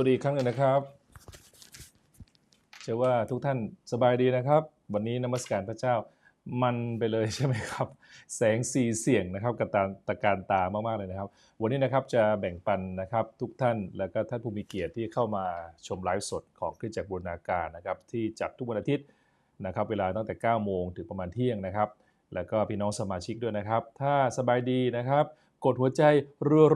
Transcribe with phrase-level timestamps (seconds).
[0.00, 0.80] สวัสดีครั้งหนึ่งนะครับ
[2.82, 3.58] เชื่อว่าทุกท่าน
[3.92, 4.62] สบายดีนะครับ
[4.94, 5.94] วันนี้นมัสการพระเจ้า
[6.62, 7.86] มันไปเลยใช่ไหมครับ
[8.36, 11.28] แสงสีเสียงนะครับกระตาตะการตามากๆเลยนะครับ
[11.60, 15.44] วันนี้นะครับจะแบ่งปันนะครับทุกท่านแล้วก็ท่านผู้มีเกียรติที่เข้ามา
[15.86, 19.06] ชมไลฟ์สดของคริสตจักบูรณาการนะครับที่จัดทุกวันอาทิตย์
[19.66, 21.88] นะครับเวลาตั้งแต่ 9 โมงถึงประมาณเที่ยงนะครับ
[22.34, 25.26] แล้วก็พี่น้องสมาชิกด้วยนะครับ ถ้าสบายดีนะครับ
[25.64, 26.02] กดหัวใจ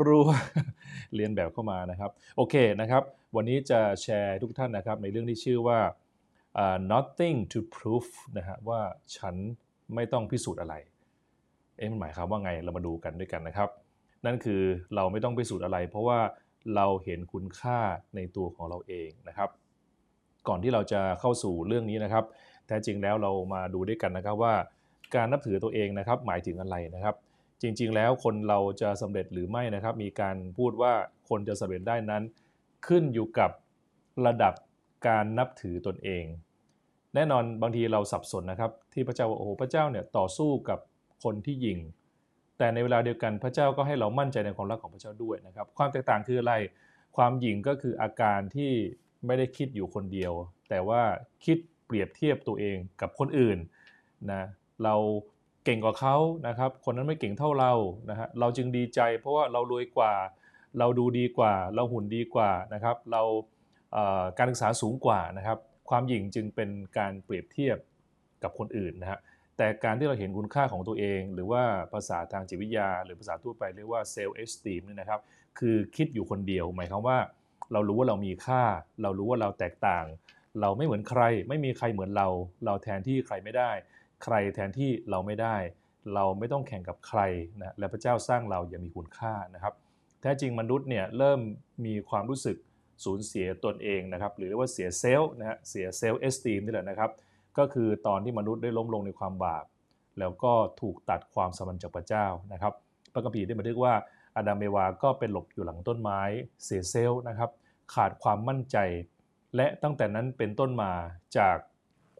[0.06, 3.02] รัวๆเรียนแบบเข้ามานะครับ โอเคนะครับ
[3.36, 5.78] วันนี้จะแชร์ทุกท่านนะครับ ในเรื่องที่ชื่อว่า
[6.58, 8.80] อ่า nothing to prove นะฮะว่า
[9.16, 9.34] ฉัน
[9.94, 10.74] ไม่ต้องพิสูจน์อะไร
[11.76, 13.68] เอ๊ะมันหมายความว่าไงเรามาดูกันด้วยกันนะครับ
[14.26, 14.62] นั่นคือ
[14.94, 16.20] เราไม่ต้องพิสูจน์อะไร เพราะว่า
[16.76, 17.78] เราเห็นคุณค่า
[18.16, 19.50] ในตัวของเราเองนะครับ
[20.48, 22.24] ก่อนที่เราจะเข้าสู่เรื่องนี้นะครับ
[22.66, 24.54] แท้จริงแล้วเรามาดูด้วยกันนะครับว่า
[25.14, 27.14] การนับถือตัวเองนะครับ หมายถึงอะไรนะครับ
[27.62, 30.92] จริง ๆ แล้วคนเราจะสำเร็จหรือไม่นะครับ มีการพูดว่า
[31.28, 32.22] คนจะสำเร็จได้นั้น
[32.86, 33.50] ขึ้นอยู่กับ
[34.26, 34.54] ระดับ
[35.06, 36.24] การนับถือตนเอง
[37.14, 40.78] แน่นอนบางทีเราสับสนนะครับ ที่พระเจ้าว่าโอ้โหพระเจ้าเนี่ยต่อสู้กับ
[41.24, 41.78] คนที่ยิง
[42.58, 46.54] แต่ในเวลาเดียวกันพระเจ้าก็ให้เรามั่นใจในความรักของพระเจ้าด้วยนะครับ ความแตกต่างคืออะไร
[47.16, 48.72] ความหยิ่งก็คืออาการที่
[49.26, 50.32] ไม่ได้คิดอยู่คนเดียว
[50.68, 51.02] แต่ว่า
[51.44, 53.58] คิดเปรียบเทียบตัวเองกับคนอื่น
[54.32, 54.42] นะ
[54.84, 54.94] เรา
[55.64, 56.16] เก่งกว่าเขา
[56.48, 57.72] นะครับ คนนั้นไม่เก่งเท่าเรา
[58.10, 60.12] นะฮะเราจึงดีใจ เพราะว่าเรารวยกว่า
[60.78, 63.22] เราดูดีกว่า เราหุ่นดีกว่านะครับ เรา
[64.38, 65.58] การศึกษาสูงกว่านะครับ
[65.88, 67.76] ความหยิ่งจึงเป็นการเปรียบเทียบ
[68.42, 69.18] กับคนอื่นนะฮะ
[69.56, 71.62] แต่การที่เราเห็นคุณค่าของตัวเอง หรือว่า
[71.92, 75.20] ภาษาทางจิตวิทยา หรือภาษาทั่วไปเรียกว่า self-esteem เนี่ยนะครับ
[75.58, 77.18] คือคิดอยู่คนเดียว หมายความว่า
[77.72, 78.62] เรารู้ว่าเรามีค่า
[79.02, 80.04] เรารู้ว่าเราแตกต่าง
[80.60, 82.28] เราไม่เหมือนใคร ไม่มีใครเหมือนเรา
[82.64, 83.70] เราแทนที่ใครไม่ได้
[84.24, 85.56] ใครแทนที่เราไม่ได้
[86.14, 87.20] เราไม่ต้องแข่งกับใคร
[87.58, 89.74] นะและพระเจ้าสร้างเราอย่างมีคุณค่านะครับ
[90.20, 91.40] แท้จริงมนุษย์เนี่ยเริ่ม
[91.86, 92.56] มีความรู้สึก
[93.04, 97.10] สูญเสียตนเองนะครับหรือเรียกว่าเสียเซลล์นะฮะเสียเซลล์เอสตีมนี่แหละนะครับ
[97.58, 99.64] ก็คือตอนที่มนุษย์ได้ล้มลงในความบาป
[100.18, 102.72] แล้วก็ถูกตัดความสัมพันธ์จากพระเจ้านะครับ
[103.12, 103.94] พระคัมภีร์ได้บันทึกว่า
[104.36, 106.20] อาดัมเอวาก็เป็นหลบอยู่หลังต้นไม้
[106.64, 107.50] เสียเซลล์นะครับ
[107.94, 108.76] ขาดความมั่นใจ
[109.56, 110.92] และตั้งแต่นั้นเป็นต้นมา
[111.38, 111.56] จาก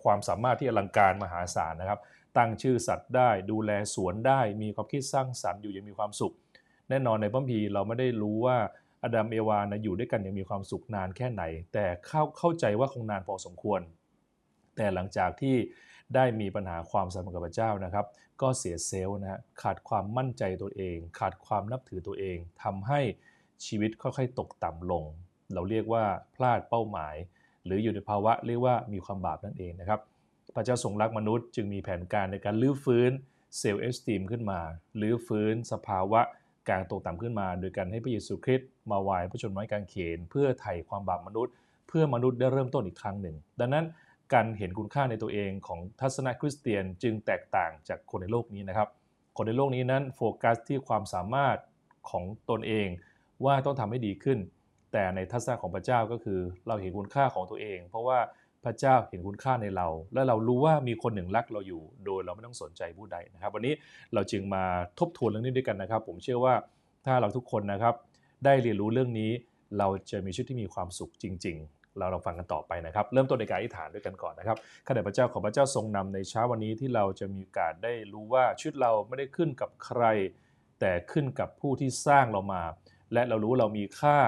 [0.05, 2.01] ความสามารถที่อลังการมหาศาลนะครับ
[2.37, 6.35] ตั้งชื่อสัตว์ได้ดูแลสวนได้ มีความคิดสร้างสรรค์อยู่ย่างมีความสุข
[6.89, 8.57] แน่นอนในพระมีเราไม่ได้รู้ว่า
[9.03, 11.43] อดัมเอวานะอยู่ด้วยกันย่างมีความสุขนานแค่ไหน
[11.73, 13.81] แต่เข้าเข้าใจว่าคงนานพอสมควร
[14.77, 15.57] แต่หลังจากที่
[16.15, 18.07] ได้มีปัญหาความสัมพันธ์กับพระเจ้านะครับ
[18.43, 23.01] ก็เสียเซลล์นะฮะขาดความมั่นใจตัวเอง ขาดความนับถือตัวเองทำให้
[23.67, 25.05] ชีวิตค่อยๆ ตกต่ำลง
[25.53, 27.15] เราเรียกว่าพลาดเป้าหมาย
[27.65, 30.01] หรืออยู่ในภาวะเรียกว่ามีความบาปนั่นเองนะครับ
[30.55, 33.11] พระเจ้าทรงรักมนุษย์จึงมีแผนการในการลื้อฟื้น
[33.59, 34.61] เซลล์เอสตีมขึ้นมา
[35.01, 36.21] ลื้อฟื้นสภาวะ
[36.71, 41.53] การตกต่ำขึ้นมา โดยการให้พระเยซูคริสต์มาวายพระชนม์ไม้กางเขน เพื่อไถ่ความบาปมนุษย์
[41.89, 43.85] เพื่อมนุษย์ได้เริ่มต้นอีกครั้งหนึ่ง ดังนั้น
[44.33, 48.89] การเห็นคุณค่าในตัวเองของทัศนคริสเตียนจึงแตกต่างจากคนในโลกนี้นะครับ
[49.37, 51.57] คนในโลกนี้นั้นโฟกัสที่ความสามารถ
[52.11, 52.89] ของตนเอง
[53.45, 54.39] ว่าต้องทำให้ดีขึ้น
[54.93, 58.19] แต่ในทัศนะของพระเจ้าก็คือเราเห็นคุณค่าของตัวเอง เพราะว่า
[58.65, 63.75] พระเจ้าเห็นคุณค่าในเรา และเรารู้ว่ามีคนหนึ่งรักเราอยู่ โดยเราไม่ต้องสนใจผู้ใดนะครับ วันนี้
[64.15, 64.65] เราจึงมา
[64.99, 66.55] ทบทวนเรื่องนี้ด้วยกันนะครับ ผมเชื่อว่า
[67.07, 67.95] ถ้าเราทุกคนนะครับ
[68.45, 69.31] ได้เรียนรู้เรื่องนี้
[69.79, 74.57] เราจะมีชีวิตที่มีความสุขจริง ๆ เราลองฟังกันต่อไปนะครับ เริ่มต้นในการอธิษฐานด้วยกันก่อนนะครับ
[74.87, 80.03] ข้าแต่พระเจ้าขอพระเจ้าทรงนำในเช้าวันนี้ที่เราจะมีโอกาสได้รู้ว่าชีวิตเราไม่ได้ขึ้นกับใคร
[80.81, 82.63] แต่ขึ้นกับผู้ที่สร้างเรามา
[83.13, 84.19] และเรารู้เรามีค่า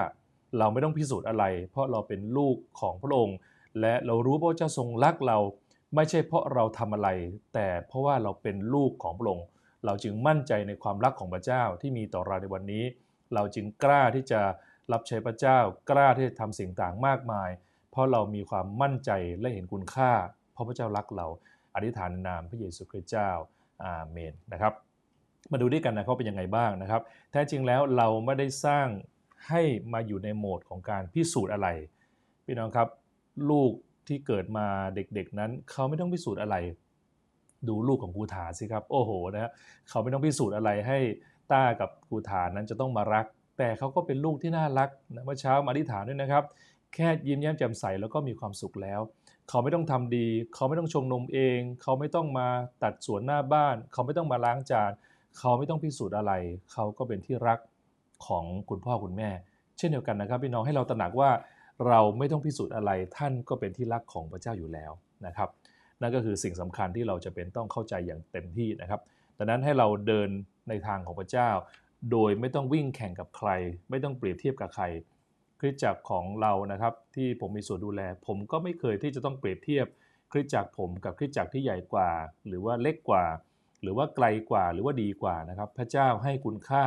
[0.57, 3.37] เราไม่ต้องพิสูจน์อะไร เพราะเราเป็นลูกของพระองค์
[3.81, 5.37] และเรารู้ว่าพระเจ้าทรงรักเรา
[5.95, 7.09] ไม่ใช่เพราะเราทำอะไร
[7.53, 9.45] แต่เพราะว่าเราเป็นลูกของพระองค์
[9.85, 12.83] เราจึงมั่นใจในความรักของพระเจ้าที่มีต่อเราในวันนี้
[13.33, 14.41] เราจึงกล้าที่จะ
[14.91, 15.57] รับใช้พระเจ้า
[15.89, 17.49] กล้าที่จะทำสิ่งต่างมากมาย
[17.91, 20.11] เพราะเรามีความมั่นใจและเห็นคุณค่า
[20.53, 21.27] เพราะพระเจ้ารักเรา
[21.75, 23.29] อธิษฐานในนามพระเยซูคริสต์เจ้า
[23.83, 24.73] อาเมนนะครับ
[25.51, 27.01] มาดูด้วยกันนะเขาเป็นยังไงบ้างนะครับ
[27.31, 28.87] แท้จริงแล้วเราไม่ได้สร้าง
[29.49, 29.61] ให้
[29.93, 31.67] มาอยู่ในโหมดของการพิสูจน์อะไร
[32.45, 32.87] พี่น้องครับ
[33.49, 33.71] ลูก
[34.07, 36.55] ที่เกิดมาเด็กๆนั้น เขาไม่ต้องพิสูจน์อะไร
[37.67, 39.51] ดูลูกของครูฐานสิครับ โอ้โหนะฮะ
[39.89, 40.99] เขาไม่ต้องพิสูจน์อะไรให้
[41.51, 43.25] ต้ากับครูฐานนั้นจะต้องมารัก
[43.57, 46.43] แต่เขาก็เป็นลูกที่น่ารักนะเมื่อเช้ามาอธิษฐานด้วยนะครับ
[46.93, 49.01] แค่ยิ้มแย้มแจ่มใสแล้วก็มีความสุขแล้ว
[49.49, 52.47] เขาไม่ต้องทำดี เขาไม่ต้องชงนมเอง เขาไม่ต้องมา
[52.83, 54.91] ตัดสวนหน้าบ้าน เขาไม่ต้องมาล้างจาน
[55.37, 56.33] เขาไม่ต้องพิสูจน์อะไร
[56.71, 57.59] เขาก็เป็นที่รัก
[58.27, 59.29] ของคุณพ่อคุณแม่
[59.77, 61.31] เช่นเดียวกันนะครับพี่น้องให้เราตระหนักว่า
[61.87, 64.91] เราไม่ต้องพิสูจน์อะไรท่านก็เป็นที่รักของพระเจ้าอยู่แล้ว
[65.25, 65.49] นะครับ
[66.01, 69.01] นั่นก็คือสิ่งสำคัญที่เราจะเป็นต้องเข้าใจอย่างเต็มที่นะครับ
[69.37, 70.29] ดังนั้นให้เราเดิน
[70.69, 71.49] ในทางของพระเจ้า
[72.11, 73.49] โดยไม่ต้องวิ่งแข่งกับใคร
[73.89, 74.85] ไม่ต้องเปรียบเทียบกับใคร
[75.59, 79.85] คริสตจักรของเรานะครับ ที่ผมมีส่วนดูแล ผมก็ไม่เคยที่จะต้องเปรียบเทียบ
[80.31, 82.09] คริสตจักรผมกับคริสตจักรที่ใหญ่กว่า
[82.47, 83.25] หรือว่าเล็กกว่า
[83.81, 86.85] หรือว่าไกลกว่าหรือว่าดีกว่านะครับ พระเจ้าให้คุณค่า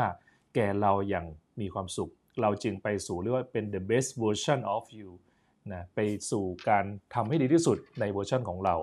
[0.59, 1.27] ก่เราอย่าง
[1.61, 2.11] มีความสุข
[2.43, 5.11] เราจึงไปสู่เรียกว่าเป็น the best version of you
[5.73, 6.01] นะไป
[6.31, 6.85] สู่การ
[7.15, 8.77] ทำให้ดีที่สุดในเวอร์ชันของเรา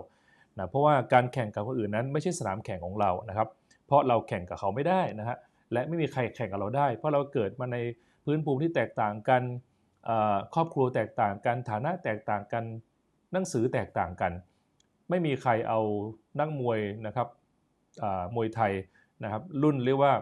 [0.58, 3.48] นะเพราะว่าการแข่งกับคนอื่นนั้นไม่ใช่สนามแข่งของเรานะครับ
[3.86, 5.38] เพราะเราแข่งกับเขาไม่ได้นะฮะ
[5.74, 7.78] และไม่มีใครแข่งกับเราได้ เพราะเราเกิดมาใน
[8.26, 9.44] พื้นภูมิที่แตกต่างกัน
[10.54, 12.64] ครอบครัวแตกต่างกันฐานะแตกต่างกัน
[13.32, 14.32] หนังสือแตกต่างกัน
[15.10, 15.80] ไม่มีใครเอา
[16.40, 17.28] นักมวยนะครับ
[18.36, 18.74] มวยไทย
[19.24, 20.14] นะครับรุ่นเรียกว่า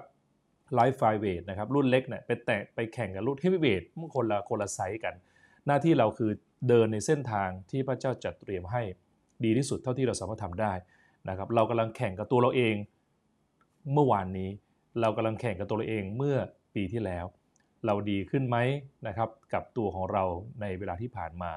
[0.76, 5.14] ไลฟ์ไฟเวทนะครับรุ่นเล็กเนี่ยไปแตะไปแข่งกับรุ่นเฮฟวีเวทมันคนละคนละไซส์กัน
[5.68, 6.32] หน้าที่เราคือ
[6.70, 8.82] เดินในเส้นทางที่พระเจ้าจัดเตรียมให้
[9.44, 10.74] ดีที่สุดเท่าที่เราสามารถทำได้
[11.30, 12.76] นะครับเรากำลังแข่งกับตัวเราเอง
[13.94, 14.50] เมื่อวานนี้
[15.02, 16.38] เรากำลังแข่งกับตัวเราเองเมื่อ
[16.76, 17.26] ปีที่แล้ว
[17.86, 18.58] เราดีขึ้นไหม
[19.08, 20.24] นะครับกับตัวของเรา
[20.62, 21.52] ในเวลาที่ผ่านมา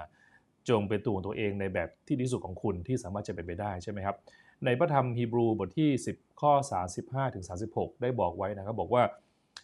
[0.68, 4.16] จงเป็นตัวของตัวเองในแบบที่ดีสุดของคุณที่สามารถจะเป็นไปได้ใช่ไหมครับ
[4.64, 6.52] ในพระธรรมฮีบรูบทที่ 10 ข้อ
[6.94, 9.02] 35ถึง36 ได้บอกไว้นะครับ บอกว่า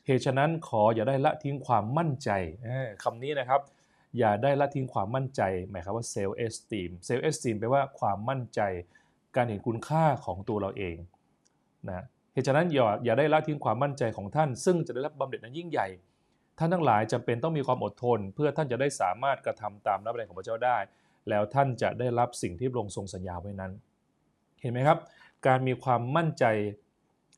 [0.06, 2.31] เหตุฉะนั้นขออย่าได้ละทิ้งความมั่นใจ
[3.03, 3.61] คำนี้นะครับ
[4.19, 8.61] อย่าได้ละทิ้งความมั่นใจ หมายความว่า self-esteem self-esteem แปลว่าความมั่นใจ
[9.37, 10.97] การเห็นคุณค่าของตัวเราเอง
[11.88, 15.88] นะเหตุฉะนั้นอย่าอย่าได้ละทิ้งความมั่นใจของท่าน ซึ่งจะได้รับบำเหน็จนั้นยิ่งใหญ่
[16.59, 20.79] ท่านทั้งหลายจำเป็นต้องมีความอดทน เพื่อท่านจะได้สามารถกระทำตามรับแรงของพระเจ้าได้
[21.29, 23.73] แล้วท่านจะได้รับสิ่งที่พระองค์ทรงสัญญาไว้นั้น
[24.62, 24.99] เห็นไหมครับ
[25.47, 26.44] การมีความมั่นใจ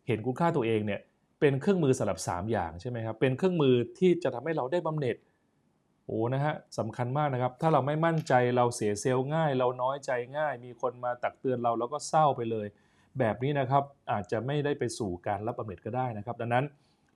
[0.07, 1.01] เห็นคุณค่าตัวเองเนี่ย
[1.41, 5.17] เป็นเครื่องมือสำหรับ 3 อย่างใช่ไหมครับเป็นเครื่องมือที่จะทำให้เราได้บำเหน็จ
[6.07, 12.67] โอ้นะฮะสำคัญมากนะครับ ถ้าเราไม่มั่นใจเราเสียเซลล์ง่าย เราน้อยใจง่าย มีคนมาตักเตือนเราแล้วก็เศร้าไปเลย
[13.19, 13.83] แบบนี้นะครับ
[14.13, 16.65] อาจจะไม่ได้ไปสู่การรับบำเหน็จก็ได้นะครับ ดังนั้น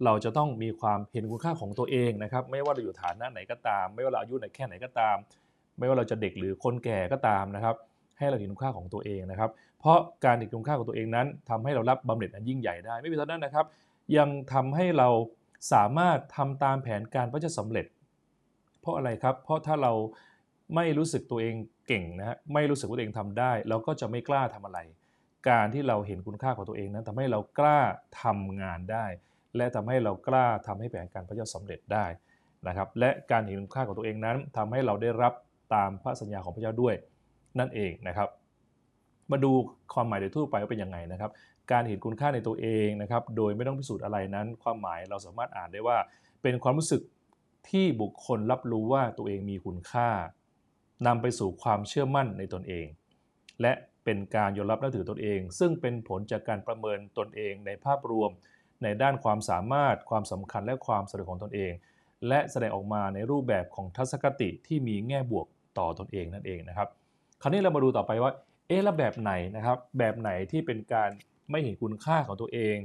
[0.05, 5.17] เราจะต้องมีความเห็นคุณค่าของตัวเองนะครับ ไม่ว่าเราอยู่ฐานะไหนก็ตาม ไม่ว่าเราอายุไหนแค่ไหนก็ตาม
[5.79, 7.77] ไม่ว่าเราจะเด็กหรือคนแก่ก็ตามนะครับ
[8.19, 9.51] ให้เราเห็นคุณค่าของตัวเองนะครับ
[9.81, 13.67] เพราะการเห็นคุณค่าของตัวเองนั้นทำให้เรารับบำเหน็จอันยิ่งใหญ่ได้ ไม่เพียงเท่านั้นนะครับ
[14.17, 15.09] ยังทำให้เรา
[15.73, 17.87] สามารถทำตามแผนการพระจะสำเร็จ
[18.81, 19.93] เพราะอะไรครับ เพราะถ้าเรา
[20.75, 21.55] ไม่รู้สึกตัวเอง
[21.87, 24.79] เก่งนะฮะไม่รู้สึกว่าตัวเองทำได้เราก็จะไม่กล้าทำอะไร
[25.49, 27.81] การที่เราเห็นคุณค่าของตัวเองนั้นทำให้เรากล้า
[28.23, 29.07] ทำงานได้
[29.57, 32.07] และทำให้เรากล้าทำให้แผนการพระเจ้าสำเร็จได้
[32.69, 35.33] นะครับ และการเห็นคุณค่าของตัวเองนั้นทำให้เราได้รับ
[35.75, 36.95] ตามพระสัญญาของพระเจ้าด้วย
[37.59, 38.29] นั่นเองนะครับ
[39.31, 39.53] มาดู
[39.95, 41.31] ความหมายโดยทั่วไปว่าเป็นยังไงนะครับ
[41.73, 45.99] การเห็นคุณค่าในตัวเองนะครับ โดยไม่ต้องพิสูจน์อะไรนั้น ความหมายเราสามารถอ่านได้ว่า
[46.43, 47.03] เป็นความรู้สึก
[47.71, 50.09] ที่บุคคลรับรู้ว่าตัวเองมีคุณค่า
[51.07, 52.87] นำไปสู่ความเชื่อมั่นในตนเอง
[53.63, 53.73] และ
[54.05, 58.31] เป็นการยอมรับนับถือตนเอง ซึ่งเป็นผลจากการประเมินตนเองในภาพรวม
[58.83, 61.73] ในด้านความสามารถ ความสำคัญและความสำเร็จของตนเอง
[62.29, 65.47] และแสดงออกมาในรูปแบบของทัศนคติที่มีแง่บวก
[65.79, 66.89] ต่อตนเองนั่นเองนะครับ
[67.43, 68.33] คราวนี้เรามาดูต่อไปว่า
[68.69, 71.11] เอ๊ะแล้วแบบไหนนะครับ แบบไหนที่เป็นการ
[71.51, 72.77] ไม่เห็นคุณค่าของตัวเอง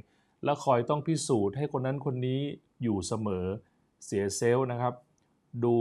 [0.44, 2.40] แล้วคอยต้องพิสูจน์ให้คนนั้นคนนี้
[2.84, 3.46] อยู่เสมอ
[4.06, 4.94] เสีย self นะครับ
[5.64, 5.76] ดู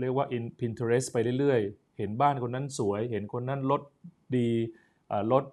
[0.00, 3.82] เรียกว่า in Pinterest ไปเรื่อยๆ เห็นบ้านคนนั้นสวย เห็นคนนั้นรถ
[4.36, 4.48] ดี
[5.32, 5.44] รถ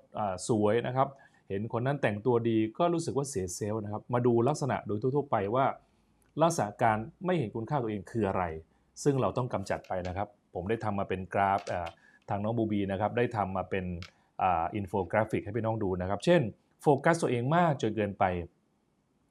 [0.49, 1.07] สวยนะครับ
[1.49, 5.65] เห็นคนนั้นแต่งตัวดีก็รู้สึกว่าเสีย self นะครับ มาดูลักษณะโดยทั่วๆไปว่า
[6.41, 8.43] ลักษณะการไม่เห็นคุณค่าตัวเองคืออะไร
[9.03, 11.59] ซึ่งเราต้องกำจัดไปนะครับ ผมได้ทำมาเป็นกราฟ
[12.29, 13.85] ทางน้องบูบีนะครับได้ทำมาเป็น
[14.45, 16.41] อินโฟกราฟิกให้พี่น้องดูนะครับ เช่น
[16.81, 18.23] โฟกัสตัวเองมากจนเกินไป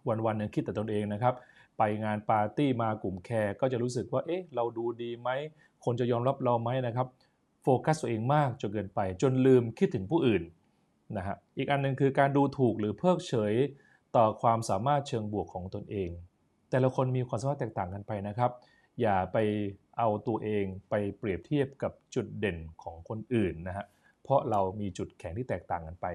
[0.09, 1.35] วันๆนึงคิดแต่ตนเองนะครับ
[1.79, 5.29] ไปงานปาร์ตี้มากลุ่ม care ก็จะรู้สึกว่าเอ๊ะเราดูดีไหม
[5.85, 7.07] คนจะยอมรับเราไหมนะครับ
[7.63, 10.43] โฟกัสตัวเองมากจนเกินไป จนลืมคิดถึงผู้อื่น
[11.17, 13.55] นะฮะอีกอันนึงคือการดูถูกหรือเพิกเฉย
[14.17, 16.11] ต่อความสามารถเชิงบวกของตนเอง
[16.71, 18.51] แต่ละคนมีความสามารถแตกต่างกันไปนะครับ
[19.01, 19.37] อย่าไป
[19.99, 23.87] เอาตัวเองไปเปรียบเทียบกับจุดเด่นของคนอื่นนะฮะ
[24.23, 26.07] เพราะเรามีจุดแข็งที่แตกต่างกันไป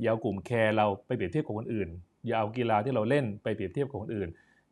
[0.00, 1.88] อย่าเอากลุ่มแคร์เราไปเปรียบเทียบกับคนอื่น
[2.26, 4.28] อย่าเอากีฬาที่เราเล่นไปเปรียบเทียบกับคนอื่น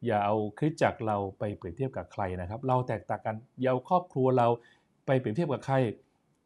[0.06, 4.48] อย่าเอาคริสจักรเราไปเปรียบเทียบกับใครนะครับ เราแตกต่างกันอย่าเอาครอบครัวเรา
[5.06, 5.76] ไปเปรียบเทียบกับใคร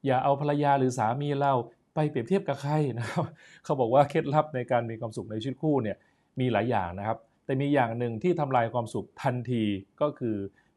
[0.07, 1.53] อย่าเอาภรรยาหรือสามีเรา
[1.95, 3.25] ไปเปรียบเทียบกับใครนะครับ
[3.65, 5.97] เขาบอกว่าเคล็ดลับในการมีความสุขในชีวิตคู่เนี่ย
[6.41, 9.65] มีหลายอย่างนะครับ แต่มีอย่างหนึ่งที่ทำลายความสุขทันที
[10.00, 10.37] ก็คือ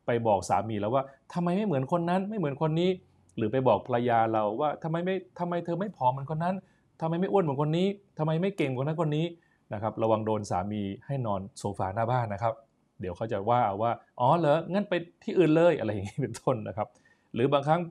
[0.10, 2.90] ไปบอกสามีแล้วว่าทำไมไม่เหมือนคนนั้นไม่เหมือนคนนี้
[3.38, 6.56] หรือไปบอกภรรยาเราว่าทำไมไม่ทำไมเธอไม่ผอมเหมือนคนนั้น
[7.02, 7.88] ทำไมไม่อ้วนเหมือนคนนี้
[8.18, 9.26] ทำไมไม่เก่งเหมือนคนนั้นคนนี้
[9.74, 12.54] นะครับระวังโดนสามีให้นอนโซฟาหน้าบ้านนะครับ
[13.00, 16.88] เดี๋ยวเขาจะว่าว่าอ๋อเหรองั้นไปที่อื่นเลยอะไรอย่างนี้เป็นต้นนะครับ
[17.34, 17.82] หรือบางครั้ง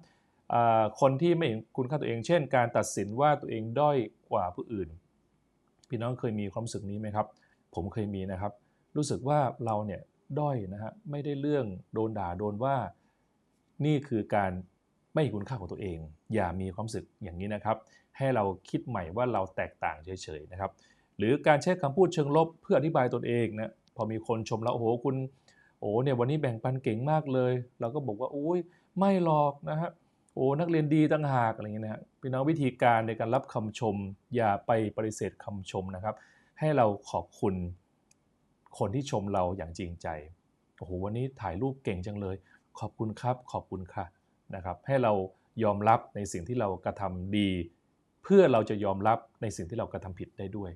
[1.00, 3.96] คนที่ไม่เห็นคุณค่าตัวเอง เช่น การตัดสินว่าตัวเองด้อย
[4.30, 4.88] กว่าผู้อื่น
[5.88, 7.26] พี่น้องเคยมีความรู้สึกนี้ไหมครับ
[7.74, 8.52] ผมเคยมีนะครับ
[8.96, 10.00] รู้สึกว่าเราเนี่ย
[10.40, 12.76] ด้อยนะฮะไม่ได้เรื่องโดนด่าโดนว่า
[13.84, 14.50] นี่คือการ
[15.14, 15.98] ไม่เห็นคุณค่าของตัวเอง
[16.34, 17.76] อย่ามีความสึกอย่างนี้นะครับ
[18.16, 20.70] ให้เราคิดใหม่ว่าเราแตกต่างเฉยๆนะครับ
[21.18, 25.16] หรือการใช้คำพูดเชิงลบเพื่ออธิบายตนเองนะพอมีคนชมแล้วโอ้โหคุณ
[25.80, 28.58] โอ้เนี่ยวันนี้แบ่งปันเก่งมากเลย เราก็บอกว่าโอ้ย
[28.98, 29.90] ไม่หรอกนะฮะ
[30.34, 33.96] โอ้นักเรียนดีต่างหากอะไรเงี้ยนะฮะพี่น้องวิธีการในการรับคำชม
[34.36, 36.14] อย่าไปปฏิเสธคำชมนะครับ
[36.58, 37.54] ให้เราขอบคุณ
[38.78, 40.08] คนที่ชมเราอย่างจริงใจ
[40.76, 42.36] โอ้โหวันนี้ถ่ายรูปเก่งจังเลย
[42.78, 44.04] ขอบคุณครับ ขอบคุณค่ะ
[44.54, 45.12] นะครับ ให้เรา
[45.64, 47.50] ยอมรับในสิ่งที่เรากระทำดี
[48.22, 50.70] เพื่อเราจะยอมรับในสิ่งที่เรากระทำผิดได้ด้วย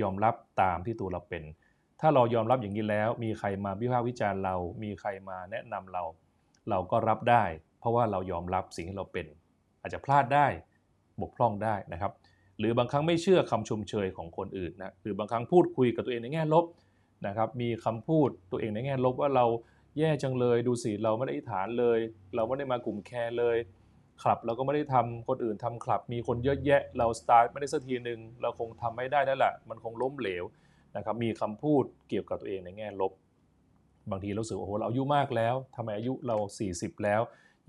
[0.00, 1.42] ยอมรับตามที่ตัวเราเป็น
[2.00, 6.04] ถ้าเรายอมรับอย่างนี้แล้ว มีใครมาวิพากษ์วิจารณ์เรา มีใครมาแนะนำเรา
[6.70, 7.44] เราก็รับได้
[7.78, 9.26] เพราะว่าเรายอมรับสิ่งที่เราเป็น
[9.80, 10.46] อาจจะพลาดได้
[11.20, 12.12] บกพร่องได้นะครับ
[12.58, 16.64] หรือบางครั้งไม่เชื่อคำชมเชยของคนอื่นนะหรือบางครั้งพูดคุยกับตัวเองในแง่ลบ
[17.26, 19.46] นะครับมีคำพูดตัวเองในแง่ลบว่าเรา
[19.98, 21.98] แย่จังเลย ดูสิเราไม่ได้อิฐานเลย
[22.34, 23.56] เราไม่ได้มากลุ่มแคร์เลย
[24.22, 30.44] คลับเราก็ไม่ได้ทำคนอื่นทำคลับ มีคนเยอะแยะ เราสตาร์ทไม่ได้สักทีหนึ่งเราคงทำไม่ได้นั่นแหละ มันคงล้มเหลว
[30.96, 33.12] นะครับมีคำพูดเกี่ยวกับตัวเองในแง่ลบ
[34.10, 36.36] บางทีเราสึกโอ้โหเราอายุมากแล้วทำไมอายุเรา
[36.70, 37.20] 40 แล้ว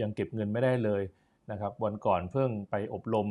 [0.01, 1.03] ยังเก็บเงินไม่ได้เลย
[1.51, 3.27] นะครับวันก่อนเพิ่งไปอบรม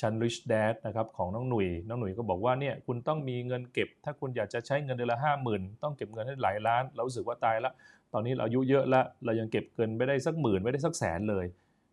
[0.00, 7.72] ชัน Rich Dad นะครับของน้องหนุ่ยน้องหนุ่ยก็บอกว่าเนี่ยคุณต้องมีเงินเก็บ ถ้าคุณอยากจะใช้เงินเดือนละห้าหมื่นต้องเก็บเงินให้หลายล้าน เรารู้สึกว่าตายละ
[8.12, 11.46] ตอนนี้เราอายุเยอะล้วเรายังเก็บเงินไม่ได้สักหมื่นไม่ได้สักแสนเลย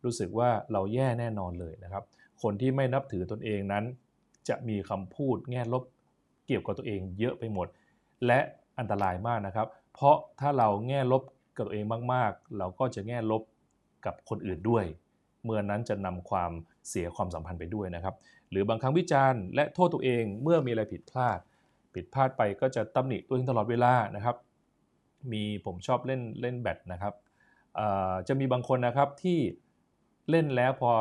[0.03, 2.03] รู้สึกว่าเราแย่แน่นอนเลยนะครับ
[2.41, 3.83] คนที่ไม่นับถือตนเองนั้น
[4.50, 5.83] จะมีคำพูดแง่ลบ
[6.48, 7.67] เกี่ยวกับตัวเองเยอะไปหมด
[8.25, 8.39] และ
[8.79, 11.24] อันตรายมากนะครับ เพราะถ้าเราแง่ลบ
[11.57, 13.43] กับตัวเองมากๆ เราก็จะแง่ลบ
[14.05, 14.86] กับคนอื่นด้วย
[15.43, 16.51] เมื่อนั้นจะนำความ
[16.89, 18.15] เสียความสัมพันธ์ไปด้วยนะครับ
[18.51, 21.39] หรือบางครั้งวิจารณ์และโทษตัวเองเมื่อมีอะไรผิดพลาด
[21.95, 24.35] ผิดพลาดไปก็จะตำหนิตัวเองตลอดเวลานะครับ
[25.31, 27.13] มีผมชอบเล่นเล่นแบดนะครับ
[28.27, 29.39] จะมีบางคนนะครับที่
[30.29, 30.91] เล่นแล้วพอ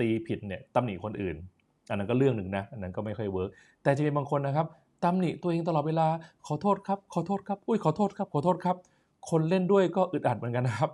[0.00, 1.36] ตีผิดเนี่ยตำหนิคนอื่น
[1.90, 3.50] อันนั้นก็เรื่องหนึ่งนะอันนั้นก็ไม่ค่อย work
[3.82, 4.66] แต่จะมีบางคนนะครับ
[5.04, 6.08] ตำหนิตัวเองตลอดเวลา
[6.46, 8.76] ขอโทษครับขอโทษครับอุ้ยขอโทษครับขอโทษครับ
[9.30, 10.90] คนเล่นด้วยก็อึดอัดเหมือนกันนะครับ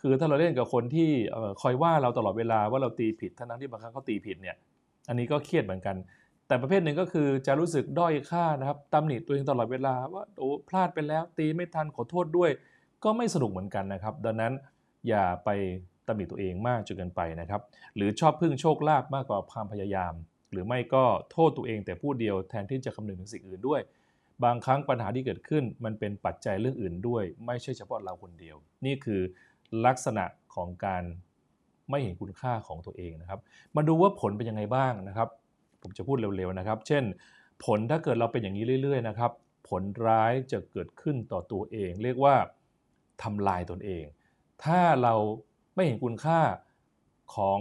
[0.00, 1.10] คือถ้าเราเล่นกับคนที่
[1.62, 4.56] คอยว่าเราตลอดเวลาว่าเราตีผิดทั้งๆที่บางครั้งเขาตีผิดเนี่ย
[5.08, 5.96] อันนี้ก็เครียดเหมือนกัน
[6.46, 12.50] แต่ประเภทหนึ่งก็คือจะรู้สึกด้อยค่านะครับตำหนิตัวเองตลอดเวลาว่าโอ้พลาดไปแล้วตีไม่ทันขอโทษด้วย
[13.04, 14.52] ก็ไม่สนุกเหมือนกันนะครับ ดังนั้น
[15.08, 15.50] อย่าไป
[16.06, 17.60] ตำหนิตัวเองมากจนเกินไปนะครับ
[17.96, 20.12] หรือชอบพึ่งโชคลาภมากกว่าความพยายาม
[20.52, 23.80] หรือไม่ก็โทษตัวเองแต่ผู้เดียวแทนที่จะคำนึงถึงสิ่งอื่นด้วย
[24.44, 29.20] บางครั้งปัญหาที่เกิดขึ้นมันเป็นปัจจัยเรื่องอื่นด้วย ไม่ใช่เฉพาะเราคนเดียว นี่คือ
[29.86, 30.24] ลักษณะ
[30.54, 31.02] ของการ
[31.90, 33.40] ไม่เห็นคุณค่าของตัวเองนะครับ
[33.76, 35.28] มาดูว่าผลเป็นยังไงบ้างนะครับ
[35.82, 37.04] ผมจะพูดเร็วๆนะครับ เช่น
[37.64, 39.32] ผลถ้าเกิดเราเป็นอย่างนี้เรื่อย ๆ นะครับ
[39.68, 42.34] ผลร้ายจะเกิดขึ้นต่อตัวเอง เรียกว่า
[43.22, 44.04] ทำลายตนเอง
[44.64, 45.14] ถ้าเรา
[45.74, 46.40] ไม่เห็นคุณค่า
[47.34, 47.58] ของ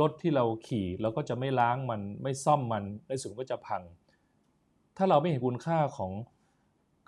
[0.00, 3.82] รถที่เราขี่เราก็จะไม่ล้างมันไม่ซ่อมมันในสุดก็จะพัง
[4.96, 6.12] ถ้าเราไม่เห็นคุณค่าของ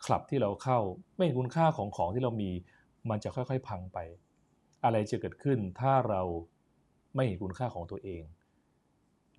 [0.05, 0.79] คลับที่เราเข้า
[1.17, 2.51] ไม่เห็นคุณค่าของของที่เรามี
[3.11, 3.99] มันจะค่อย ๆ พังไป
[4.85, 6.23] อะไรจะเกิดขึ้นถ้าเรา
[7.15, 8.23] ไม่เห็นคุณค่าของตัวเอง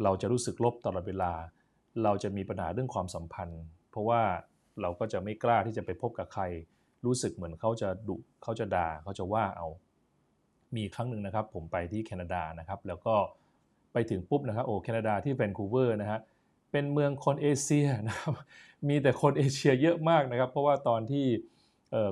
[0.03, 1.33] เราจะรู้สึกลบตลอดเวลา
[2.03, 4.21] เราจะมีปัญหาเรื่องความสัมพันธ์ เพราะว่า
[4.81, 6.43] เราก็จะไม่กล้าที่จะไปพบกับใคร
[7.05, 9.67] รู้สึกเหมือนเขาจะดุเขาจะด่าเขาจะว่าเอา
[10.75, 13.15] มีครั้งหนึ่งนะครับ ผมไปที่แคนาดานะครับ แล้วก็
[13.93, 16.19] ไปถึงปุ๊บนะครับโอ้แคนาดาที่แวนคูเวอร์นะฮะ
[16.71, 18.33] เป็นเมืองคนเอเชียนะครับ
[18.87, 21.25] มีแต่คนเอเชียเยอะมากนะครับ เพราะว่าตอนที่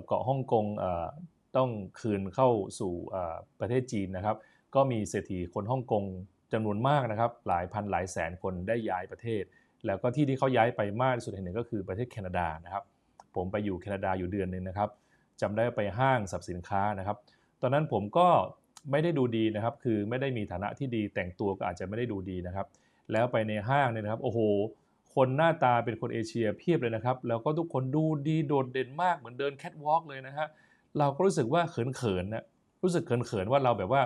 [0.05, 0.85] เกาะฮ่องกงอ
[1.57, 1.69] ต้อง
[1.99, 2.93] คืนเข้าสู่
[3.59, 4.37] ประเทศจีนนะครับ
[4.75, 6.03] ก็มีเศรษฐีคนฮ่องกง
[6.53, 9.43] จำนวนมากนะครับ หลายพันหลายแสนคนได้ย้ายประเทศ
[9.85, 12.83] แล้วก็ที่ที่เขาย้ายไปมากที่สุดแห่งหนึ่งก็คือประเทศแคนาดานะครับ
[13.35, 14.89] ผมไปอยู่แคนาดาอยู่เดือนหนึ่งนะครับ
[15.41, 17.17] จำได้ไปห้างสรรพสินค้านะครับ
[17.61, 18.27] ตอนนั้นผมก็
[18.91, 22.67] ไม่ได้ดูดีนะครับ คือไม่ได้มีฐานะที่ดีแต่งตัวก็อาจจะไม่ได้ดูดีนะครับ
[23.11, 24.39] แล้วไปในห้างเนี่ยนะครับ โอ้โห
[25.15, 30.47] คนหน้าตาเป็นคนเอเชียเพียบเลยนะครับ แล้วก็ทุกคนดูดีโดดเด่นมากเหมือนเดินแคทวอล์กเลยนะฮะ
[30.99, 32.43] เราก็รู้สึกว่าเขินๆนะ
[32.83, 34.01] รู้สึกเขินๆว่าเราแบบว่า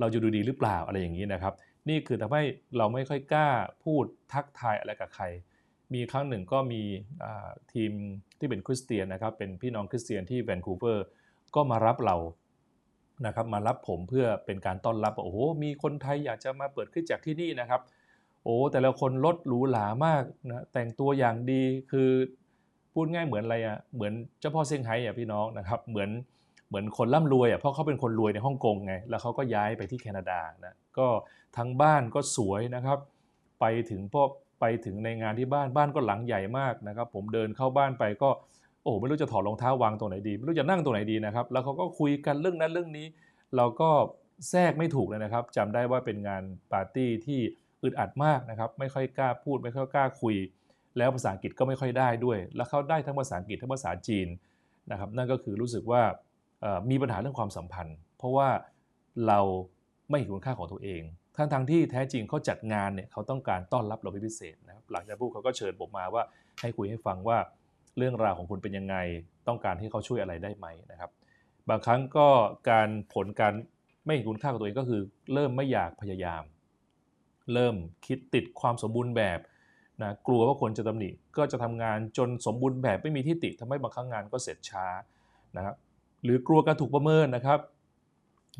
[0.00, 1.54] เราจะดูดีหรือเปล่าอะไรอย่างนี้นะครับ
[1.88, 2.42] นี่คือทำให้
[2.76, 3.48] เราไม่ค่อยกล้า
[3.84, 5.24] พูดทักทายอะไรกับใคร
[5.94, 6.82] มีครั้งหนึ่งก็มี
[7.72, 7.92] ทีม
[8.38, 11.06] ที่เป็นคริสเตียนนะครับเป็นพี่น้องคริสเตียนที่แวนคูเวอร์
[11.54, 12.16] ก็มารับเรา
[13.26, 17.80] นะครับมารับผมเพื่อเป็นการต้อนรับว่าโอ้โหมีคนไทยอยากจะมาเปิดคริสตจักรที่นี่นะครับ
[18.44, 22.10] โอ้แต่ละคนรถหรูหรามากนะแต่งตัวอย่างดีคือ
[22.94, 26.10] พูดง่ายเหมือนอะไรอะเหมือนเจ้าพ่อเซี่ยงไฮ้อะพี่น้องนะครับเหมือน
[26.68, 31.06] เหมือนคนร่ำรวยอะเพราะเขาเป็นคนรวยในฮ่องกงไงแล้วเขาก็ย้ายไปที่แคนาดานะก็
[31.56, 32.98] ทั้งบ้านก็สวยนะครับ
[33.60, 34.28] ไปถึงพวก
[34.60, 38.30] ไปถึงในงานที่บ้านบ้านก็หลังใหญ่มากนะครับ ผมเดินเข้าบ้านไปก็
[38.82, 43.06] โอ้ไม่รู้จะถอดรองเท้าวางตรงไหนดี ไม่รู้จะนั่งตรงไหนดีนะครับ แล้วเขาก็คุยกันเรื่องนั้นเรื่องนี้
[43.56, 43.90] เราก็
[44.50, 46.42] แทรกไม่ถูกเลยนะครับจำได้ว่าเป็นงาน
[46.72, 47.40] ปาร์ตี้ที่
[47.82, 50.36] อึดอัดมากนะครับ ไม่ค่อยกล้าพูด ไม่ค่อยกล้าคุย
[50.98, 54.28] แล้วภาษาอังกฤษก็ไม่ค่อยได้ด้วย แล้วเขาได้ทั้งภาษาอังกฤษทั้งภาษาจีน
[54.90, 56.02] นะครับนั่นก็คือรู้สึกว่า
[56.90, 58.48] มีปัญหาเรื่องความสัมพันธ์ เพราะว่า
[59.26, 59.40] เรา
[60.10, 61.02] ไม่เห็นคุณค่าของตัวเอง
[61.36, 66.22] ทั้งทางที่แท้จริงเขาจัดงานเนี่ยเขาต้องการต้อนรับเราเป็นพิเศษนะครับหลังจากพูดเขาก็เชิญผมมาว่า
[66.60, 67.38] ให้คุยให้ฟังว่า
[67.98, 68.96] เรื่องราวของคุณเป็นยังไง
[69.48, 71.10] ต้องการให้เขาช่วยอะไรได้ไหมนะครับ
[71.68, 72.28] บางครั้งก็
[72.70, 73.54] การผลการ
[74.06, 75.00] ไม่เห็นคุณค่าของตัวเองก็คือ
[75.32, 76.42] เริ่มไม่อยากพยายาม
[77.52, 77.74] เริ่ม
[78.06, 79.38] คิดติดความสมบูรณ์แบบ
[80.02, 84.86] นะกลัวว่าคนจะตำหนิก็จะทำงานจนสมบูรณ์แบบไม่มีที่ติทำให้บางครั้งงานก็เสร็จช้า
[85.56, 85.74] นะครับ
[86.24, 87.58] หรือกลัวการถูกประเมินนะครับ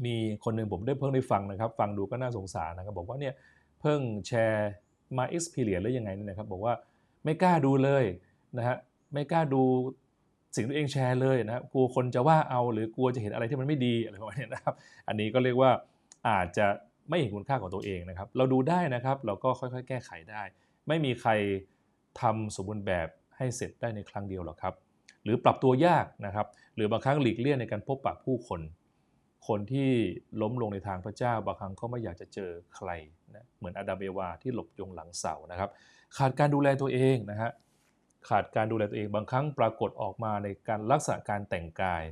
[0.05, 3.35] มีคนหนึ่งผมได้เพิ่งได้ฟังนะครับ ฟังดูก็น่าสงสารนะครับ บอกว่าเนี่ย
[3.81, 4.71] เพิ่งแชร์
[5.17, 6.75] มา experience หรือยังไงนี่นะครับ บอกว่า
[7.25, 8.05] ไม่กล้าดูเลย
[8.59, 8.77] นะฮะ
[9.13, 9.63] ไม่กล้าดู
[10.57, 14.75] สิ่งที่ตัวเองแชร์เลยนะครับกลัวคนจะว่าเอาหรือกลัวจะเห็นอะไรที่มันไม่ดีอะไรประมาณนี้นะครับ
[15.09, 15.71] อันนี้ก็เรียกว่า
[16.29, 16.67] อาจจะ
[17.09, 20.43] ไม่เห็นคุณค่าของตัวเองนะครับ เราดูได้นะครับ เราก็ค่อยๆ แก้ไขได้
[20.91, 21.31] ไม่มีใคร
[22.21, 24.75] ทำสมบูรณ์แบบให้เสร็จได้ในครั้งเดียวหรอกครับ
[25.25, 28.61] หรือปรับตัวยากนะครับ หรือบางครั้งหลีกเลี่ยงในการพบปะผู้คน
[29.49, 29.91] คนที่
[30.43, 32.91] ล้มลงในทางพระเจ้า บางครั้งก็ไม่อยากจะเจอใคร
[33.35, 35.71] นะเหมือนอาดัมเอวาที่หลบยงหลังเสานะครับ
[36.19, 37.51] ขาดการดูแลตัวเองนะฮะ
[38.29, 42.03] ขาดการดูแลตัวเองบางครั้งปรากฏออกมาในการลักษณะการแต่งกาย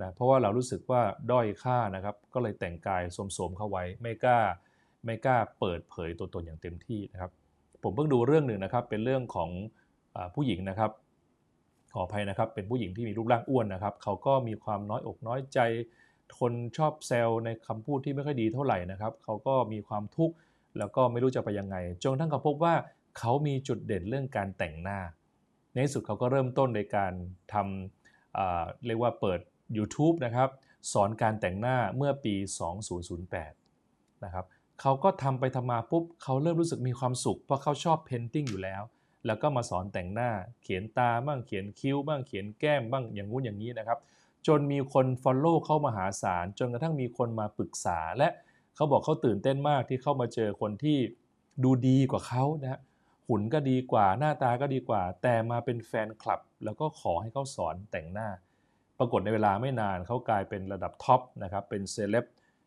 [0.00, 3.02] นะเพราะว่าเรารู้สึกว่าด้อยค่านะครับ ก็เลยแต่งกาย
[3.38, 4.40] สมๆเข้าไว้ไม่กล้า
[5.04, 7.30] ไม่กล้าเปิดเผยตัวตนอย่างเต็มที่นะครับ
[7.82, 9.50] ผมเพิ่งดูเรื่องหนึ่งนะครับ เป็นเรื่องของ
[10.16, 10.90] อผู้หญิงนะครับ
[11.94, 15.58] ขออภัยนะครับ เป็นผู้หญิงที่มีรูปร่างอ้วนนะครับ เขาก็มีความน้อยอกน้อยใจ
[16.38, 20.34] คนชอบแซวในคำพูดที่ไม่ค่อยดีเท่าไหร่นะครับ เขาก็มีความทุกข์
[20.78, 22.74] แล้วก็ไม่รู้จะไปยังไง จนทั้งเขาพบว่า
[23.18, 24.98] เขามีจุดเด่นเรื่องการแต่งหน้า
[25.72, 27.12] ในที่สุดเขาก็เริ่มต้นในการ
[27.52, 29.40] ทำเรียกว่าเปิด
[29.76, 30.48] YouTube นะครับ
[30.92, 32.34] สอนการแต่งหน้าเมื่อปี
[33.28, 34.44] 2008 นะครับ
[34.80, 38.82] เขาก็ทำไปทำมาปุ๊บเขาเริ่มรู้สึกมีความสุข เพราะเขาชอบเพนติ้งอยู่แล้ว
[39.26, 40.30] แล้วก็มาสอนแต่งหน้า
[40.62, 43.98] เขียนตาบ้างเขียนคิ้วบ้างเขียนแก้มบ้างอย่างงู้นอย่างนี้นะครับ
[44.46, 48.28] จนมีคน Follow เข้ามาหาศาลจนกระทั่งมีคนมาปรึกษา และ
[48.74, 50.98] เขาบอกเขาตื่นเต้นมากที่เข้ามาเจอคนที่
[51.64, 52.80] ดูดีกว่าเขานะฮะ
[53.28, 58.28] หุ่นก็ดีกว่าหน้าตาก็ดีกว่า แต่มาเป็นแฟนคลับ แล้วก็ขอให้เขาสอนแต่งหน้า
[58.98, 62.24] ปรากฏในเวลาไม่นานเขากลายเป็นระดับ top นะครับเป็นเซเลบ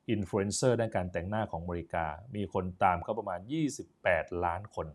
[0.09, 3.39] อินฟลูเอนเซอร์ด้านการแต่งหน้าของอเมริกา มีคนตามเขาประมาณ
[3.91, 4.87] 28 ล้านคน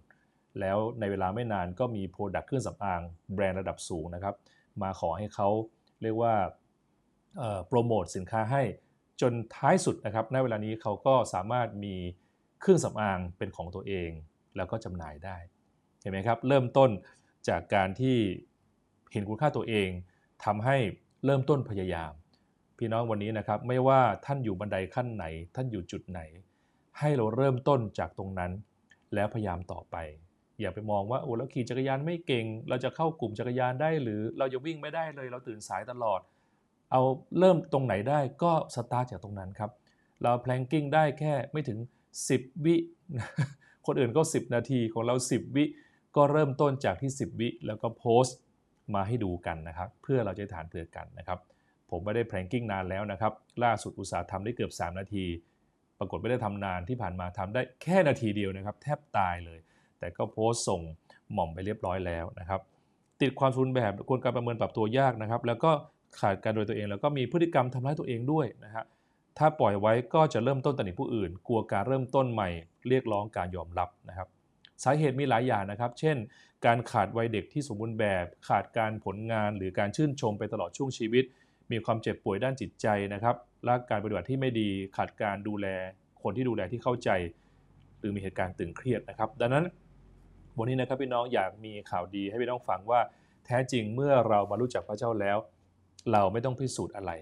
[0.61, 3.01] แล้วในเวลาไม่นานก็มีโปรดักต์เครื่องสำอาง
[3.35, 4.35] แบรนด์ระดับสูงนะครับ
[4.83, 5.49] มาขอให้เขา
[6.03, 6.35] เรียกว่า
[7.69, 8.63] โปรโมทสินค้าให้
[9.21, 11.95] จนท้ายสุดนะครับ ณ เวลานี้เขาก็สามารถมี
[12.61, 14.11] เครื่องสำอางเป็นของตัวเอง
[14.57, 15.37] แล้วก็จำหน่ายได้
[16.01, 16.91] เห็นไหมครับ เริ่มต้น
[17.49, 18.17] จากการที่
[19.13, 19.89] เห็นคุณค่าตัวเอง
[20.45, 20.77] ทำให้
[21.25, 22.13] เริ่มต้นพยายาม
[22.79, 26.21] พี่น้องวันนี้นะครับไม่ว่าท่านอยู่บันไดขั้นไหน ท่านอยู่จุดไหน
[26.99, 28.53] ให้เราเริ่มต้นจากตรงนั้น
[29.15, 29.97] แล้วพยายามต่อไป
[30.61, 36.21] อย่าไปมองว่าโอ้เราขี่จักรยานไม่เก่ง เราจะเข้ากลุ่มจักรยานได้ หรือเราจะวิ่งไม่ได้เลย เราตื่นสายตลอด
[36.91, 37.03] เอา
[37.39, 39.71] เริ่มตรงไหนได้ก็สตาร์ทจากตรงนั้นครับ
[40.23, 41.79] เราแพลงกิ้งได้แค่ไม่ถึง
[42.23, 42.77] 10 วิ
[43.87, 45.65] คนอื่นก็ 10 นาทีของเรา 10 วิ
[46.17, 48.39] ก็เริ่มต้นจากที่ 10 วิ แล้วก็โพสต์
[48.95, 51.39] มาให้ดูกันนะครับ เพื่อเราจะฐานเผื่อกันนะครับ
[51.91, 53.33] ผมไม่ได้แพลงกิ้งนานแล้วนะครับ
[53.65, 55.27] ล่าสุดอุตสาห์ทำได้เกือบ 3 นาที
[55.99, 59.59] ปรากฏไม่ได้ทำนานที่ผ่านมาทำได้แค่นาทีเดียวนะครับ แทบตายเลย
[59.99, 60.81] แต่ก็โพสต์ส่ง
[61.33, 62.61] หม่อมไปเรียบร้อยแล้วนะครับ
[63.21, 65.71] ติดความสมบูรณ์แบบควรการประเมินปรับตัวยากนะครับ แล้วก็
[66.21, 68.85] ขาดการดูแลตัวเอง แล้วก็มีพฤติกรรมทำร้ายตัวเองด้วยนะฮะ
[69.39, 72.49] ถ้าปล่อยไว้ก็จะเริ่มต้นตำหนิผู้อื่น กลัวการเริ่มต้นใหม่
[72.89, 74.29] เรียกร้องการยอมรับนะครับ
[74.85, 76.17] สาเหตุมีหลายอย่างนะครับ เช่น
[76.67, 81.25] การขาดวัยเด็กที่สมบูรณ์แบบ ขาดการผลงานหรือการชื่นชมไปตลอดช่วงชีวิต
[81.73, 85.67] มีความเจ็บป่วยด้านจิตใจนะครับและการปฏิบัติที่ไม่ดีขาดการดูแล
[86.23, 87.11] คนที่ดูแลที่เข้าใจ
[87.99, 89.65] หรือมีเหตุการณ์ตึงเครียดนะครับ ดังนั้น
[90.59, 93.01] วันนี้นะครับพี่น้องอยากมีข่าวดีให้พี่น้องฟังว่า
[93.47, 95.39] แท้จริงเมื่อเรามารู้จักพระเจ้าแล้ว
[96.13, 97.13] เราไม่ต้องพิสูจน์อะไร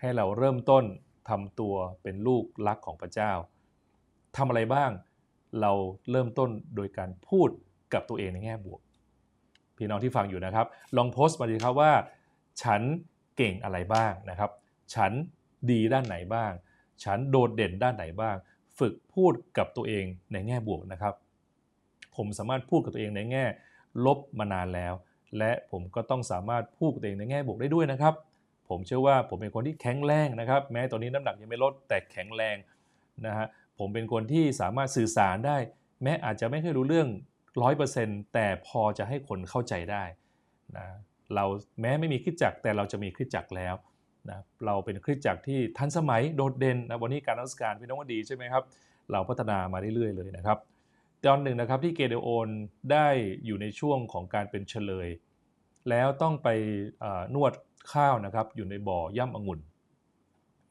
[0.00, 0.84] ให้เราเริ่มต้น
[1.28, 3.32] ทำตัวเป็นลูกรักของพระเจ้า
[4.36, 4.90] ทำอะไรบ้าง
[5.60, 5.72] เรา
[6.10, 7.48] เริ่มต้นโดยการพูด
[7.92, 8.80] กับตัวเองในแง่บวก
[9.76, 11.92] พี่น้องที่ฟังอยู่นะครับ ลองโพสต์มาดีครับว่า
[12.62, 12.82] ฉัน
[13.36, 14.50] เก่งอะไรบ้างนะครับ
[14.94, 15.12] ฉัน
[15.70, 16.52] ดีด้านไหนบ้าง
[17.04, 18.36] ฉันโดดเด่นด้านไหนบ้าง
[18.78, 21.14] ฝึกพูดกับตัวเองในแง่บวกนะครับ
[22.16, 23.44] ผมสามารถพูดกับตัวเองในแง่
[24.06, 24.94] ลบมานานแล้ว
[25.38, 28.14] และผมก็ต้องสามารถพูดกับตัวเองในแง่บวกได้ด้วยนะครับ
[28.68, 32.56] ผมเชื่อว่าผมเป็นคนที่แข็งแรงนะครับ แม้ตอนนี้น้ำหนักยังไม่ลดแต่แข็งแรง
[33.26, 33.46] นะฮะ
[33.78, 35.56] ผมเป็นคนที่สามารถสื่อสารได้
[36.02, 37.08] แม้อาจจะไม่เคยรู้เรื่อง
[37.70, 40.04] 100%แต่พอจะให้คนเข้าใจได้
[40.76, 40.86] นะ
[41.34, 41.44] เรา
[41.80, 43.74] แม้ไม่มีคริสตจักรแต่เราจะมีคริสตจักรแล้ว
[44.30, 48.64] นะเราเป็นคริสตจักรที่ทันสมัยโดดเด่นนะวันนี้การนักการพี่น้องดีใช่ไหมครับ
[49.12, 50.58] เราพัฒนามาเรื่อยๆเลยนะครับ
[51.24, 52.48] ตอนหนึ่งนะครับที่เกเดโอน
[52.92, 53.08] ได้
[53.46, 55.08] อยู่ในช่วงของการเป็นเฉลย
[55.90, 56.48] แล้วต้องไป
[57.34, 57.52] นวด
[57.92, 59.60] ข้าวนะครับอยู่ในบ่อย่ำองุ่น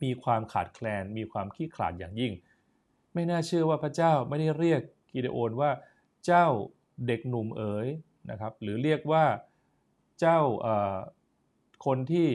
[0.04, 2.34] มีความขาดแคลน มีความขี้ขลาดอย่างยิ่ง
[3.14, 4.82] ไม่น่าเชื่อว่าพระเจ้าไม่ได้เรียก
[5.14, 5.72] กิเดโอนว่า
[6.26, 6.46] เจ้า
[7.08, 7.88] เด็กหนุ่มเอ๋ย
[8.32, 9.26] นะครับหรือเรียกว่า
[10.20, 10.40] เจ้า
[11.86, 12.28] คนที่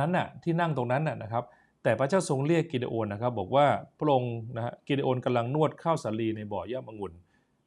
[0.00, 1.44] นั้นน่ะที่นั่งตรงนั้นน่ะนะครับ
[1.82, 3.66] แต่พระเจ้าทรงเรียกกิเดโอนนะครับบอกว่า
[3.98, 7.12] พระองค์นะฮะกิเดโอนกำลังนวดข้าวสาลีในบ่อย่ามองุ่น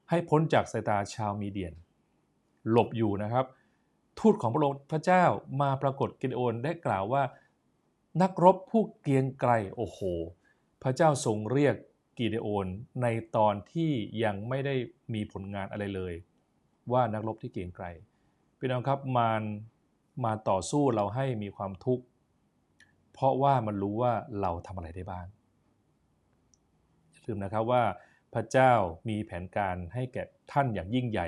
[0.10, 1.74] ให้พ้นจากสายตาชาวมีเดียน
[2.72, 3.46] หลบอยู่นะครับ
[4.20, 5.24] ทูตของพระองค์พระเจ้า
[5.62, 7.24] มาปรากฏกิเดโอนได้กล่าวว่า
[8.22, 10.00] นักรบผู้เกียงไกรโอ้โห
[10.84, 11.76] พระเจ้าทรงเรียก
[12.18, 12.68] กิเดโอน
[13.02, 13.92] ในตอนที่
[14.24, 14.76] ยังไม่ได้
[15.14, 16.14] มีผลงานอะไรเลย
[16.92, 17.86] ว่านักรบที่เกียงไกร
[18.60, 19.44] พี่น้องครับมาร
[20.26, 22.04] มาต่อสู้เราให้มีความทุกข์
[23.14, 25.26] เพราะว่ามันรู้ว่าเราทำอะไรได้บ้าง
[27.12, 27.84] อย่าลืมนะครับว่า
[28.34, 28.72] พระเจ้า
[29.10, 31.28] มีแผนการให้แก่ท่านอย่างยิ่งใหญ่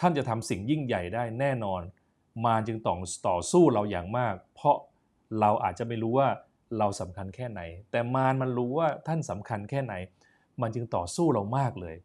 [0.00, 1.82] ท่านจะทำสิ่งยิ่งใหญ่ได้แน่นอน
[2.46, 4.76] มาจึงต้องต่อสู้เราอย่างมาก เพราะ
[5.40, 6.28] เราอาจจะไม่รู้ว่า
[6.78, 9.94] เราสำคัญแค่ไหน แต่มารมันรู้ว่าท่านสำคัญแค่ไหน
[10.60, 11.96] มันจึงต่อสู้เรามากเลย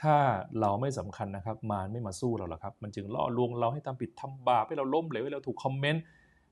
[0.00, 0.16] ถ้า
[0.60, 6.02] เราไม่สำคัญนะครับมารไม่มาสู้เราหรอกครับ มันจึงล่อลวงเราให้ทำผิดทำบาปให้เราล้มเหลวให้เราถูกคอมเมนต์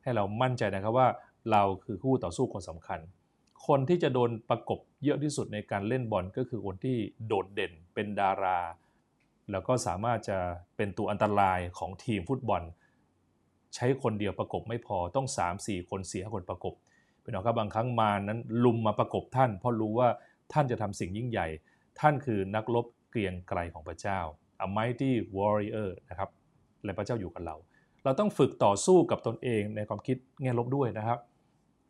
[0.03, 1.09] ให้เรามั่นใจนะครับว่า
[1.51, 3.01] เราคือคู่ต่อสู้คนสำคัญ
[3.67, 8.59] คนที่จะโดนประกบเยอะที่สุดในการเล่นบอลก็คือคนที่โดดเด่นเป็นดารา
[9.51, 10.39] แล้วก็สามารถจะ
[10.77, 12.63] เป็นตัวอันตรายของทีมฟุตบอล
[13.75, 15.27] ใช้คนเดียวประกบไม่พอต้อง
[15.59, 16.75] 3-4 คนเสียคนประกบ
[17.23, 20.09] เป็นหรอครับบางครั้งมานั้นลุมมาประกบท่าน เพราะรู้ว่า
[20.53, 21.47] ท่านจะทำสิ่งยิ่งใหญ่
[22.01, 24.21] ท่านคือนักรบ กรียงไกรของพระเจ้า
[24.65, 26.31] a mighty warrior นะครับ
[26.85, 27.57] และพระเจ้าอยู่กับเรา
[28.05, 31.19] เราต้องฝึกต่อสู้กับตนเองในความคิดแง่ลบด้วยนะครับ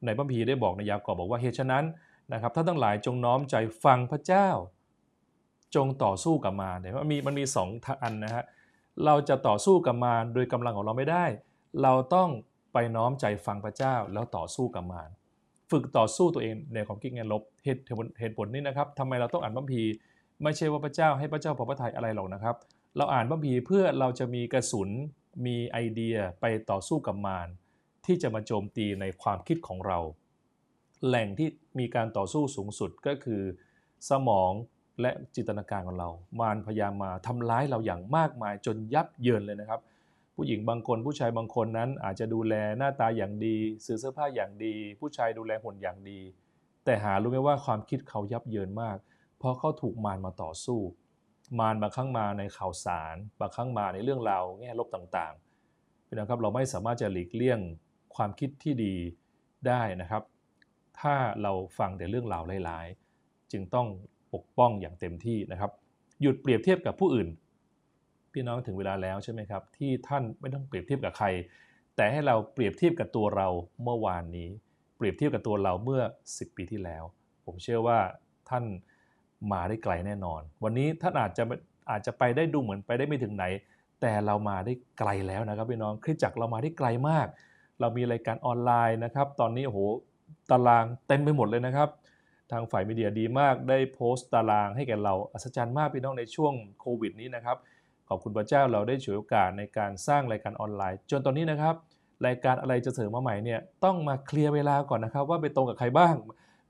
[0.05, 1.85] ในพระพีได้บอกในยากอบบอกว่าเหตุฉะนั้น
[2.33, 4.49] นะครับท่านทั้งหลายจงน้อมใจฟังพระเจ้า
[5.75, 7.69] จงต่อสู้กับมารเนี่ยมันมีมันมีสอง
[8.03, 8.45] อันนะฮะ
[9.05, 11.25] เราจะต่อสู้กับมารโดยกำลังของเราไม่ได้
[11.83, 12.29] เราต้อง
[12.73, 15.11] ไปน้อมใจฟังพระเจ้าแล้วต่อสู้กับมาร
[15.71, 17.83] ฝึกต่อสู้ตัวเองในความคิดแง่ลบเหตุ
[18.21, 19.83] เหตุผลนี้นะครับทำไมเราต้องอ่านพระพี
[20.43, 22.57] ไม่ใช่ว่าพระเจ้าให้พระเจ้าพอพระทัยอะไรหรอกนะครับ
[22.97, 24.89] เราอ่านพระบีเพื่อเราจะมีกระสุน
[25.47, 27.49] มีไอเดียไปต่อสู้กับมาร
[28.07, 29.99] ที่จะมาโจมตีในความคิดของเรา
[31.07, 33.43] แหล่งที่มีการต่อสู้สูงสุดก็คือ
[34.11, 34.53] สมอง
[35.01, 39.81] และจินตนาการของเรา มารพยายามมาทำร้ายเราอย่างมากมายจนยับเยินเลยนะครับ
[40.37, 46.21] ผู้หญิงบางคนผู้ชายบางคนนั้นอาจจะดูแลหน้าตาอย่างดี ซื้อเสื้อผ้าอย่างดี ผู้ชายดูแลหุ่นอย่างดี
[46.85, 48.97] แต่หารู้ไหมว่าความคิดเขายับเยินมาก
[49.39, 50.81] เพราะเขาถูกมารมาต่อสู้
[51.59, 57.61] มารบางครั้งมาในข่าวสาร บางครั้งมาในเรื่องราวแง่ลบต่างๆนนะครับเราไม่สามารถจะหลีกเลี่ยง
[58.17, 58.95] ความคิดที่ดี
[59.69, 60.23] ได้นะครับ
[61.01, 63.87] ถ้าเราฟังแต่เรื่องราวร้ายๆ จึงต้อง
[64.35, 65.71] ปกป้องอย่างเต็มที่นะครับ
[66.23, 67.29] หยุดเปรียบเทียบกับผู้อื่น
[68.33, 71.27] พี่น้องถึงเวลาแล้วใช่ไหมครับ ที่ท่านไม่ต้องเปรียบเทียบกับใคร
[71.97, 73.49] แต่ให้เราเปรียบเทียบกับตัวเรา
[73.83, 74.49] เมื่อวานนี้
[74.97, 77.05] เปรียบเทียบกับตัวเราเมื่อ 10 ปีที่แล้ว
[77.45, 77.99] ผมเชื่อว่า
[78.51, 78.65] ท่าน
[79.53, 81.45] มาได้ไกลแน่นอน วันนี้ท่านอาจจะ
[81.91, 83.45] อาจจะไปได้ดูเหมือนไปได้ไม่ถึงไหน
[84.01, 87.27] แต่เรามาได้ไกลแล้วนะครับพี่น้องคริสจักรเรามาได้ไกลมาก
[87.81, 89.81] เรามีรายการออนไลน์นะครับ ตอนนี้โอ้โห
[90.51, 91.89] ตารางเต็มไปหมดเลยนะครับ
[92.53, 97.57] ทางฝ่ายมีเดียดีมากได้โพสต์ตารางให้แก่เราอัศจรรย์มากพี่น้องในช่วงโควิดนี้นะครับ
[98.09, 101.75] ขอบคุณพระเจ้าเราได้ฉวยโอกาสในการสร้างรายการออนไลน์ จนตอนนี้นะครับ
[102.27, 106.15] รายการอะไรจะเสริมมาใหม่เนี่ยต้องมาเคลียร์เวลาก่อนนะครับ ว่าไปตรงกับใครบ้าง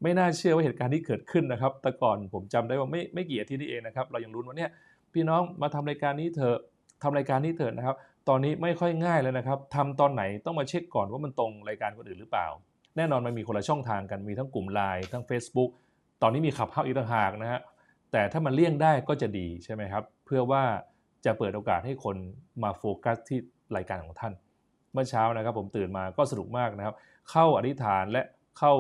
[0.03, 4.71] ไม่น่าเชื่อว่าเหตุการณ์ที่เกิดขึ้นนะครับ แต่ก่อนผมจำได้ว่าไม่ไม่กี่อาทิตย์นี้เองนะครับ เรายังรุ้นว่าเนี่ย
[5.15, 6.59] พี่น้องมาทำรายการนี้เถอะ
[7.03, 7.97] ทำรายการนี้เถอะนะครับ
[8.29, 12.47] ตอนนี้ไม่ค่อยง่ายเลยนะครับทำตอนไหนต้องมาเช็คก่อนว่ามันตรงรายการคนอื่นหรือเปล่า
[12.97, 15.71] แน่นอนมันมีคนละช่องทางกัน มีทั้งกลุ่มไลน์ทั้ง Facebook
[16.23, 17.61] ตอนนี้มีขับเข้าอีกต่างหากนะฮะ
[18.13, 20.63] แต่ถ้ามันเลี่ยงได้ก็จะดีใช่ไหมครับ เพื่อว่า
[21.25, 22.17] จะเปิดโอกาสให้คน
[22.63, 23.39] มาโฟกัสที่
[23.77, 24.33] รายการของท่าน
[24.93, 26.95] เมื่อเช้านะครับผมตื่นมาก็สนุกมากนะครับ
[27.31, 28.23] เข้าอธิษฐานและ
[28.59, 28.73] เข้า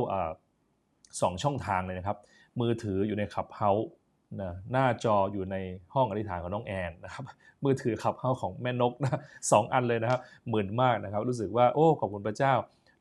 [1.20, 2.18] 2 ช่องทางเลยนะครับ
[2.60, 3.88] มือถืออยู่ใน Clubhouse
[4.40, 5.56] นะหน้าจออยู่ใน
[5.94, 7.24] ห้องอธิษฐานของน้องแอนนะครับ
[7.64, 9.20] มือถือ Clubhouse ของแม่นกนะ
[9.52, 12.54] สองอันเลยนะครับหมื่นมากนะครับ รู้สึกว่าโอ้ขอบคุณพระเจ้า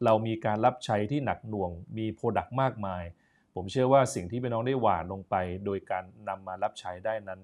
[0.05, 3.03] เรามีการรับใช้ที่หนักหน่วง มีโปรดักต์มากมาย
[3.55, 7.39] ผมเชื่อว่าสิ่งที่พี่น้องได้หวานลงไป โดยการนำมารับใช้ได้นั้น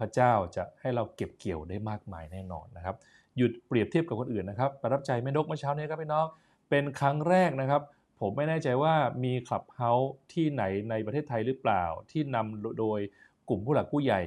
[0.00, 2.96] พระเจ้าจะให้เราเก็บเกี่ยวได้มากมายแน่นอนนะครับ
[3.36, 6.26] หยุดเปรียบเทียบกับคนอื่นนะครับประทับใจแม่นกเมื่อเช้านี้ครับพี่น้อง
[6.70, 7.82] เป็นครั้งแรกนะครับ
[8.20, 13.00] ผมไม่แน่ใจว่ามีคลับเฮาส์ที่ไหนในประเทศไทยหรือเปล่า ที่นำโดย
[13.48, 14.22] กลุ่มผู้หลักผู้ใหญ่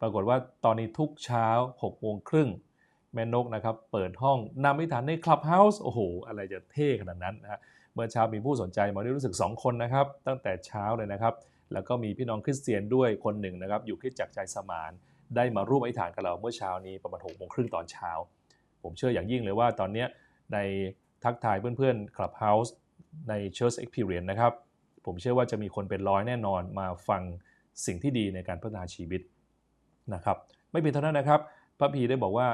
[0.00, 1.46] ปรากฏว่าตอนนี้ทุกเช้า
[1.80, 2.48] 6โมงครึ่ง
[3.14, 7.60] แม่นกนะครับ เปิดห้องนำนิทานในคลับเฮาส์โอ้โห อะไรจะเท่ขนาดนั้นนะฮะ
[7.94, 11.34] เมื่อเช้ามีผู้สนใจมาได้รู้สึก 2 คนนะครับ ตั้งแต่เช้าเลยนะครับ
[11.72, 14.92] แล้วก็มีพี่น้องคริสเตียนด้วยคนหนึ่งนะครับ อยู่คริสตจักรใจสมาน
[15.36, 18.10] ได้มาร่วมอธิษฐานกับเราเมื่อเช้านี้ประมาณ6กโมงครึ่งตอนเช้า
[18.82, 20.04] ผมเชื่ออย่างยิ่งเลยว่าตอนนี้
[20.52, 20.58] ใน
[21.24, 22.70] ทักทายเพื่อนๆ Clubhouse
[23.28, 24.52] ใน Church Experience นะครับ
[25.06, 27.22] ผมเชื่อว่าจะมีคนเป็นร้อยแน่นอนมาฟัง
[27.86, 29.20] สิ่งที่ดีในการพัฒนาชีวิต
[30.14, 30.36] นะครับ
[30.70, 31.40] ไม่เพียงเท่านั้นนะครับ
[31.78, 32.48] พระพีได้บอกว่า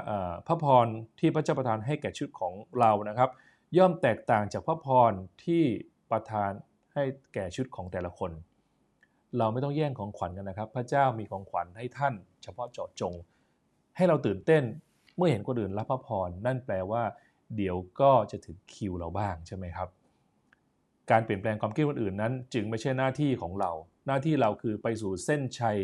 [0.46, 0.87] พระพร
[1.20, 3.31] ที่พระเจ้าประทานให้แก่ชีวิตของเรานะครับ
[3.79, 5.12] ย่อมแตกต่างจากพระพร
[5.44, 5.62] ที่
[6.11, 6.50] ประทาน
[6.94, 7.02] ให้
[7.35, 8.31] แก่ชีวิตของแต่ละคน
[9.38, 13.14] เราไม่ต้องแย่งของขวัญกันนะครับ พระเจ้ามีของขวัญให้ท่าน เฉพาะเจาะจง
[13.96, 14.62] ให้เราตื่นเต้น
[15.16, 17.02] เมื่อเห็นคนอื่นรับพระพรนั่นแปลว่า
[17.56, 19.88] เดี๋ยวก็จะถึงคิวเราบ้างใช่ไหมครับ
[21.11, 23.70] การเปลี่ยนแปลงความคิดคนอื่นนั้น จึงไม่ใช่หน้าที่ของเรา
[24.06, 25.78] หน้าที่เราคือไปสู่เส้นชัย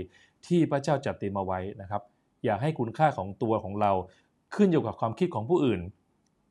[0.46, 2.02] ที่พระเจ้าจัดเตรียมมาไว้นะครับ
[2.44, 3.92] อย่าให้คุณค่าของตัวของเรา
[4.54, 5.80] ขึ้นอยู่กับความคิดของผู้อื่น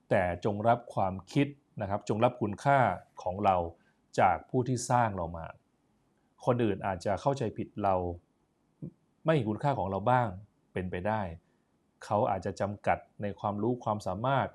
[0.09, 1.47] แต่จงรับความคิด
[1.81, 2.79] นะครับ จงรับคุณค่า
[3.23, 3.55] ของเรา
[4.19, 5.45] จากผู้ที่สร้างเรามา
[6.45, 7.95] คนอื่นอาจจะเข้าใจผิดเรา
[9.25, 10.27] ไม่เห็นคุณค่าของเราบ้าง
[10.73, 11.21] เป็นไปได้
[12.03, 14.47] เขาอาจจะจำกัดในความรู้ความสามารถ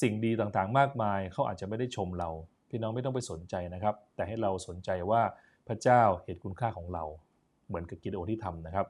[0.00, 2.30] สิ่งดีต่างๆ มากมายเขาอาจจะไม่ได้ชมเรา
[2.70, 5.22] พี่น้องไม่ต้องไปสนใจนะครับ แต่ให้เราสนใจว่า
[5.68, 7.04] พระเจ้าเห็นคุณค่าของเรา
[7.66, 8.86] เหมือนกับกิโดที่ทำนะครับ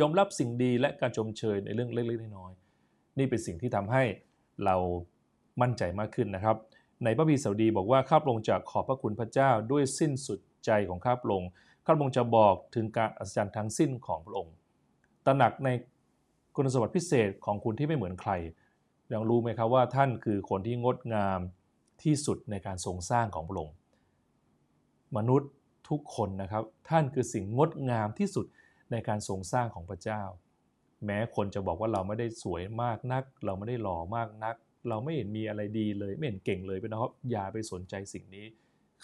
[0.00, 4.02] ยอมรับสิ่งดีและการชมเชยในเรื่องเล็กๆน้อยๆนี่เป็นสิ่งที่ทำให้
[4.64, 4.76] เรา
[5.62, 6.56] มั่นใจมากขึ้นนะครับ
[7.04, 11.50] ในพระบีสดีบอกว่าข้าพระองค์จะขอบพระคุณพระเจ้าด้วยสิ้นสุดใจของข้าพระองค์
[11.84, 14.54] ข้าพระองค์จะบอกถึงการอัศจรรย์ทั้งสิ้นของพระองค์
[15.26, 15.68] ตระหนักใน
[16.56, 18.32] คุณสมบัติพิเศษของคุณที่ไม่เหมือนใคร
[19.12, 21.40] ยังรู้ไหมครับว่าท่านคือคนที่งดงาม
[22.02, 23.76] ที่สุดในการทรงสร้างของพระองค์
[25.16, 25.50] มนุษย์
[25.88, 28.46] ทุกคนนะครับ ท่านคือสิ่งงดงามที่สุด
[28.90, 30.22] ในการทรงสร้างของพระเจ้า
[31.04, 34.56] แม้คนจะบอกว่าเราไม่ได้สวยมากนัก เราไม่ได้หล่อมากนัก
[34.88, 38.46] เราไม่เห็นมีอะไรดีเลย ไม่เห็นเก่งเลยพี่น้องครับอย่าไปสนใจสิ่งนี้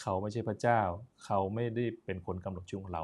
[0.01, 0.81] เขาไม่ใช่พระเจ้า
[1.25, 3.03] เขาไม่ได้เป็นคนกำหนดชีวิตของเรา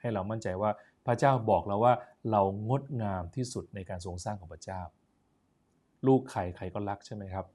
[0.00, 0.70] ให้เรามั่นใจว่า
[1.06, 1.94] พระเจ้าบอกเราว่า
[2.30, 4.80] เรางดงามที่สุดในการทรงสร้างของพระเจ้า
[6.06, 7.46] ลูกใครใครก็รักใช่ไหมครับ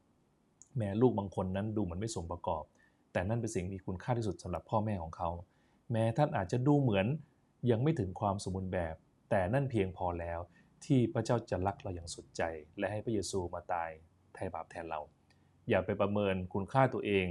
[0.78, 2.64] แม้ลูกบางคนนั้นดูเหมือนไม่สมประกอบ
[3.12, 5.30] แต่นั่นเป็นสิ่งมีคุณค่าที่สุดสำหรับพ่อแม่ของเขา
[5.92, 7.06] แม้ท่านอาจจะดูเหมือน
[7.72, 8.96] ยังไม่ถึงความสมบูรณ์แบบ
[9.30, 10.40] แต่นั่นเพียงพอแล้ว
[10.86, 12.42] ที่พระเจ้าจะรักเราอย่างสุดใจ
[12.78, 13.90] และให้พระเยซูมาตาย
[14.34, 15.00] ไถ่บาปแทนเรา
[15.70, 17.26] อย่าไปประเมินคุณค่าตัวเอง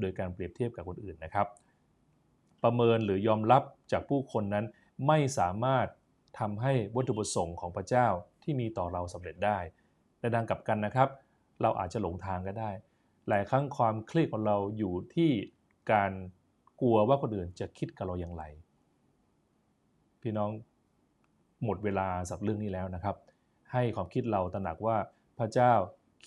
[0.00, 1.46] โดยการเปรียบเทียบกับคนอื่นนะครับ
[2.62, 4.66] ประเมินหรือยอมรับจากผู้คนนั้น
[5.06, 5.86] ไม่สามารถ
[6.38, 8.06] ทำให้วัตถุประสงค์ของพระเจ้า
[8.42, 9.58] ที่มีต่อเราสำเร็จได้
[10.20, 11.08] ในดังกลับกันนะครับ
[11.62, 12.70] เราอาจจะหลงทางก็ได้
[13.28, 15.30] หลายครั้งความเครียดของเราอยู่ที่
[15.92, 16.12] การ
[16.80, 18.44] กลัวว่าคนอื่นจะคิดกับเราอย่างไร
[20.22, 20.50] พี่น้อง
[21.64, 23.16] หมดเวลาสำหรับเรื่องนี้แล้วนะครับ
[23.72, 24.96] ให้ความคิดเราตระหนักว่า
[25.38, 25.72] พระเจ้า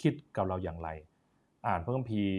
[0.01, 0.89] คิดกับเราอย่างไร
[1.67, 2.36] อ่านพระคัมภีร์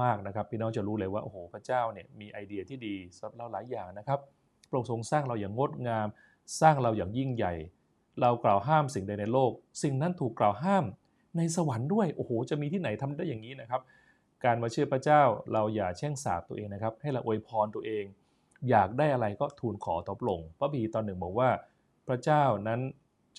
[0.00, 4.20] มาก ๆนะครับ พี่น้องจะรู้เลยว่าโอ้โหพระเจ้าเนี่ยมีไอเดียที่ดีสำหรับเราหลายอย่างนะครับ
[4.68, 6.06] พระองค์ทรงสร้างเราอย่างงดงาม
[6.60, 7.54] สร้างเราอย่างยิ่งใหญ่
[8.20, 10.84] เรากล่าวห้ามสิ่งใดในโลก สิ่งนั้นถูกกล่าวห้าม
[11.36, 13.80] ในสวรรค์ด้วย โอ้โห จะมีที่ไหนทำได้อย่างนี้นะครับ
[14.44, 15.22] การมาเชื่อพระเจ้า
[15.52, 18.04] เราอย่าแช่งสาบตัวเองนะครับ ให้เราอวยพรตัวเอง
[18.70, 21.50] อยากได้อะไรก็ทูลขอตอบลง พระบีตอนหนึ่งบอกว่า
[22.08, 22.80] พระเจ้านั้น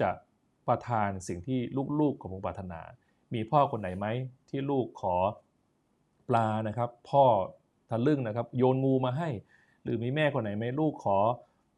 [0.01, 0.09] จะ
[0.67, 1.59] ประทานสิ่งที่
[1.99, 2.81] ลูกๆของพระองค์ปรารถนา
[3.33, 4.07] มีพ่อคนไหนไหม
[4.49, 5.15] ที่ลูกขอ
[6.29, 7.25] ปลานะครับ พ่อ
[7.89, 9.29] ทะลึ่งนะครับ โยนงูมาให้
[9.83, 11.17] หรือมีแม่คนไหนไหมลูกขอ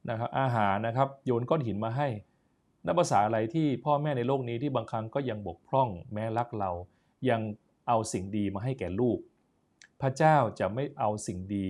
[0.10, 2.08] นะครับอาหารนะครับ โยนก้อนหินมาให้
[2.88, 6.71] นับภาษาอะไรที่พ่อแม่ในโลกนี้ที่บางครั้งก็ยังบกพร่องแม้รักเรา
[7.30, 7.41] ยัง
[7.88, 9.17] เอาสิ่งดีมาให้แก่ลูก
[10.02, 11.67] พระเจ้าจะไม่เอาสิ่งดี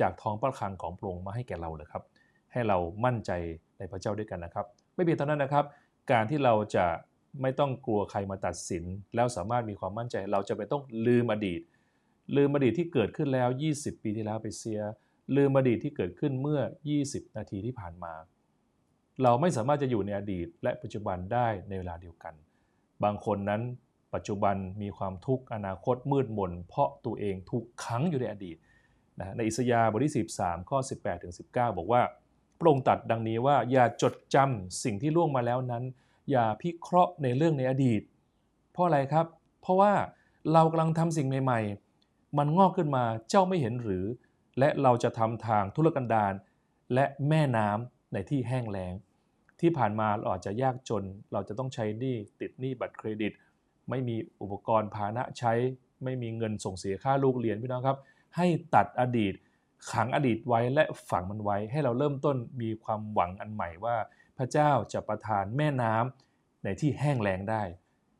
[0.00, 2.02] จากท้องพระคลังของพระองค์มาให้แก่เราเลยครับ
[2.52, 3.30] ให้เรามั่นใจ
[3.78, 5.64] ในพระเจ้าด้วยกันนะครับ ไม่เพียงเท่านั้นนะครับ
[6.12, 6.86] การที่เราจะ
[7.42, 8.84] ไม่ต้องกลัวใครมาตัดสิน
[9.14, 11.60] แล้วสามารถมีความมั่นใจ เราจะไม่ต้องลืมอดีต
[12.36, 14.80] ลืมอดีตที่เกิดขึ้นแล้ว 20 ปีที่แล้วไปเสีย
[15.36, 16.60] ลืมอดีตที่เกิดขึ้นเมื่อ
[16.98, 18.14] 20 นาทีที่ผ่านมา
[19.22, 22.34] เราไม่สามารถจะอยู่ในอดีต และปัจจุบันได้ในเวลาเดียวกัน
[23.04, 23.62] บางคนนั้น
[24.14, 28.56] ปัจจุบันมีความทุกข์อนาคตมืดมน เพราะตัวเองถูกขังอยู่ในอดีต
[29.20, 32.02] นะในอิสยาห์บทที่ 13 ข้อ 18ถึง19 บอกว่า
[32.58, 35.84] พระองค์ตัดดังนี้ว่าอย่าจดจำสิ่งที่ล่วงมาแล้วนั้น
[36.30, 38.02] อย่าพิเคราะห์ในเรื่องในอดีต
[38.72, 39.26] เพราะอะไรครับ
[39.60, 39.92] เพราะว่า
[40.52, 41.60] เรากำลังทำสิ่งใหม่
[42.00, 44.04] ๆ มันงอกขึ้นมาเจ้าไม่เห็นหรือ
[44.58, 46.32] และเราจะทำทางทุรกันดาร
[46.94, 48.94] และแม่น้ำ ในที่แห้งแล้ง
[49.60, 53.32] ที่ผ่านมาเราอาจจะยากจน เราจะต้องใช้หนี้ติดหนี้บัตรเครดิต
[53.90, 55.52] ไม่มีอุปกรณ์พาหนะใช้
[56.04, 57.98] ไม่มีเงินส่งเสียค่าลูกเรียนพี่น้องครับ
[58.36, 59.34] ให้ตัดอดีต
[59.92, 63.96] ขังอดีตไว้และฝังมันไว้ ให้เราเริ่มต้นมีความหวังอันใหม่ว่า
[64.38, 67.62] พระเจ้าจะประทานแม่น้ำในที่แห้งแล้งได้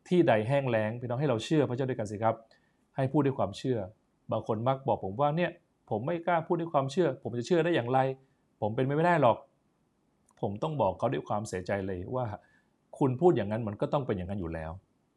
[0.09, 2.35] ที่ใดแห้งแล้งพี่น้องให้เราเชื่อพระเจ้าด้วยกันสิครับ
[2.97, 3.79] ให้พูดด้วยความเชื่อ
[4.31, 5.51] บางคนมักบอกผมว่าเนี่ย
[5.91, 7.99] ผมไม่กล้าพูดด้วยความเชื่อ ผมจะเชื่อได้อย่างไร
[8.61, 9.37] ผมเป็นไม่ได้หรอก
[10.45, 12.27] ผมต้องบอกเขาด้วยความเสียใจเลยว่า
[12.99, 14.71] คุณพูดอย่างนั้นมันก็ต้องเป็นอย่างนั้นอยู่แล้ว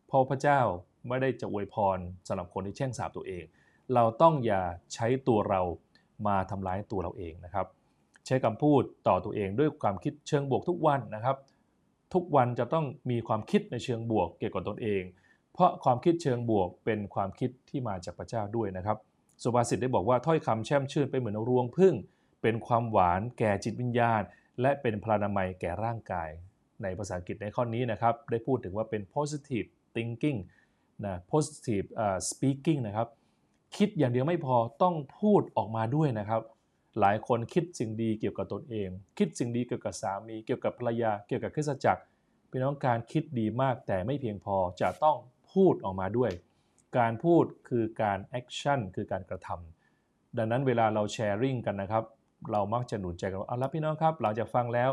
[0.08, 0.60] เพราะพระเจ้า
[1.08, 3.44] ไม่ได้จะอวยพรสำหรับคนที่แช่งสาบตัวเอง
[3.94, 4.62] เราต้องอย่า
[4.94, 5.62] ใช้ตัวเรา
[6.28, 7.68] มาทำร้ายตัวเราเองนะครับ
[8.26, 11.38] ใช้คำพูดต่อตัวเองด้วยความคิดเชิงบวกทุกวันนะครับ
[12.14, 15.04] ทุกวันจะต้องมีความคิดในเชิงบวกเกี่ยวกับตนเอง
[15.54, 18.98] เพราะความคิดเชิงบวกเป็นความคิดที่มาจากพระเจ้าด้วยนะครับ
[19.44, 21.94] สุภาษิตได้บอกว่าถ้อยคำแช่มชื่นเป็นเหมือนรวงพึ่ง
[22.42, 24.22] เป็นความหวานแก่จิตวิญญาณ
[24.62, 26.30] และเป็นพลานามัยแก่ร่างกาย
[26.84, 30.40] ในภาษาอังกฤษในข้อนี้นะครับ ได้พูดถึงว่าเป็น positive thinking
[31.06, 33.08] นะ positive uh, speaking นะครับ
[33.78, 36.42] คิดอย่างเดียวไม่พอต้องพูดออกมาด้วยนะครับ
[37.00, 42.02] หลายคนคิดสิ่งดีเกี่ยวกับตนเอง คิดสิ่งดีเกี่ยวกับสามี เกี่ยวกับภรรยา เกี่ยวกับคริสตจักร
[42.50, 45.18] พี่น้องการคิดดีมากแต่ไม่เพียงพอจะต้อง
[45.54, 46.32] พูดออกมาด้วย
[46.98, 52.04] การพูดคือการ action คือการกระทำดังนั้นเวลาเรา sharing กันนะครับ
[52.52, 54.90] เรามักจะหนุนใจกันว่าเอาละพี่น้องครับ หลังจากฟังแล้ว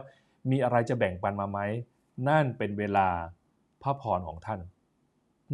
[0.51, 1.61] มีอะไรจะแบ่งปันมาไหม
[2.29, 3.09] นั่นเป็นเวลา
[3.83, 4.61] พระพรของท่าน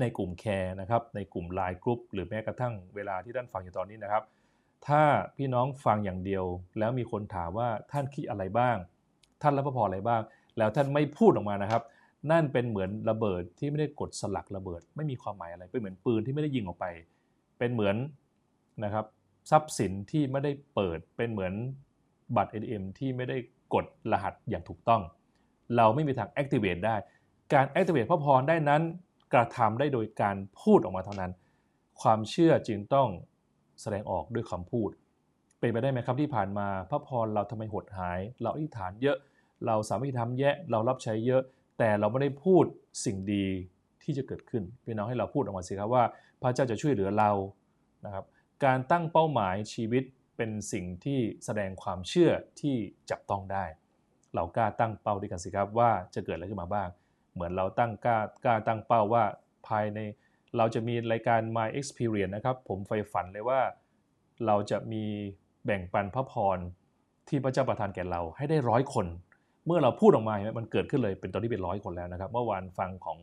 [0.00, 4.22] ในกลุ่ม care นะครับในกลุ่ม LINE group หรือแม้กระทั่งเวลาที่ท่านฟังอยู่ตอนนี้นะครับ
[4.86, 5.02] ถ้า
[5.36, 6.44] พี่น้องฟังอย่างเดียว
[6.78, 8.76] แล้วมีคนถามว่าท่านคิดอะไรบ้าง
[9.42, 10.22] ท่านรับพระพรอะไรบ้าง
[10.58, 11.82] แล้วท่านไม่พูดออกมานะครับ
[12.30, 16.86] นั่นเป็นเหมือนระเบิดที่ไม่ได้กดสลักระเบิด ไม่มีความหมายอะไรเป็นเหมือนปืนที่ไม่ได้ยิงออกไป
[17.58, 17.96] เป็นเหมือน
[18.84, 19.04] นะครับ
[19.50, 21.52] ทรัพย์สินที่ไม่ได้เปิดเป็นเหมือน
[22.36, 23.36] บัตร ATM ที่ไม่ได้
[23.74, 25.02] กดรหัสอย่างถูกต้อง
[25.76, 26.96] เราไม่มีทาง activate ได้
[27.52, 28.82] การ activate พระพรได้นั้น
[29.32, 31.32] กระทำได้โดยการพูดออกมาเท่านั้น
[32.00, 33.08] ความเชื่อจึงต้อง
[33.80, 34.90] แสดงออกด้วยคำพูด
[35.58, 39.16] เป็นไปได้ไหมครับที่ผ่านมาพระพรเราทำไมหดหาย เราอธิษฐานเยอะ
[39.66, 41.42] เราสามารถทำแยะเรารับใช้เยอะ
[41.78, 42.64] แต่เราไม่ได้พูด
[43.04, 43.46] สิ่งดี
[44.02, 46.04] ที่จะเกิดขึ้นพี่น้องให้เราพูดออกมาสิครับว่า
[46.40, 47.30] พระเจ้าจะช่วยเหลือเรา
[48.06, 48.24] นะครับ
[48.64, 50.04] การตั้งเป้าหมายชีวิต
[50.36, 52.76] เป็นสิ่งที่แสดงความเชื่อที่
[53.10, 53.64] จับต้องได้
[54.34, 56.88] เรากล้าตั้งเป้าด้วยกันสิครับว่าจะเกิดอะไรขึ้นมาบ้าง
[57.34, 59.24] เหมือนเราตั้งกล้ากล้าตั้งเป้าว่า
[59.68, 59.98] ภายใน
[60.56, 63.60] เราจะมีรายการ My Experience นะครับ ผมใฝ่ฝันเลยว่า
[64.46, 65.04] เราจะมี
[65.64, 66.58] แบ่งปันพระพร
[67.28, 69.06] ที่พระเจ้าประทานแก่เราให้ได้ร้อยคน
[69.66, 73.18] เมื่อเราพูดออกมา มันเกิดขึ้นเลยเป็นตอนที่เป็นร้อยคนแล้วนะครับ เมื่อวานฟังของ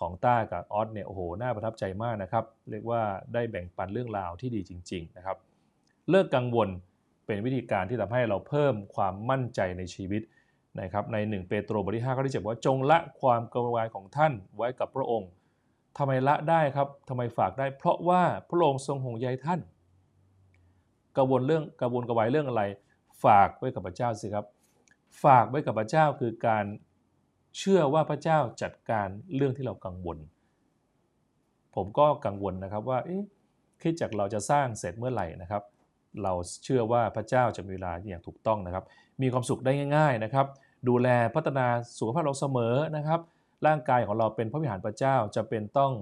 [0.00, 3.02] ของต้ากับออสเนี่ยโอ้โหน่าประทับใจมากนะครับ เรียกว่า
[3.34, 5.36] ได้แบ่งปันเรื่องราวที่ดีจริง ๆ นะครับ
[6.10, 6.68] เลิกกังวล
[7.26, 10.22] เป็นวิธีการที่ทำให้เราเพิ่มความมั่นใจในชีวิต
[10.80, 15.30] นะครับใน 1 เปโตรบทที่5ข้อที่7ว่าจงละความกังวลของท่านไว้กับพระองค์
[15.98, 19.60] ทำไมละได้ครับทำไมฝากได้ เพราะว่าพระองค์ทรงห่วงใยท่าน
[21.16, 22.62] กังวลเรื่องกังวลกระวายเรื่องอะไร
[23.24, 24.46] ฝากไว้กับพระเจ้าสิครับ
[25.24, 26.64] ฝากไว้กับพระเจ้าคือการ
[27.58, 30.18] เชื่อว่าพระเจ้าจัดการเรื่องที่เรากังวล
[31.74, 32.98] ผมก็กังวลนะครับว่า
[33.82, 35.62] คิดจากเราจะสร้างเสร็จเมื่อไหร่นะครับ
[36.22, 36.32] เรา
[36.64, 38.84] เชื่อว่าพระเจ้าจะมีเวลาอย่างถูกต้องนะครับ
[39.22, 40.46] มีความสุขได้ง่าย ๆนะครับ
[40.88, 41.66] ดูแลพัฒนา
[41.98, 43.20] สุขภาพเราเสมอนะครับ
[43.66, 45.92] ร่างกายของเราเป็นพระวิหารพระเจ้าจะเป็นต้อง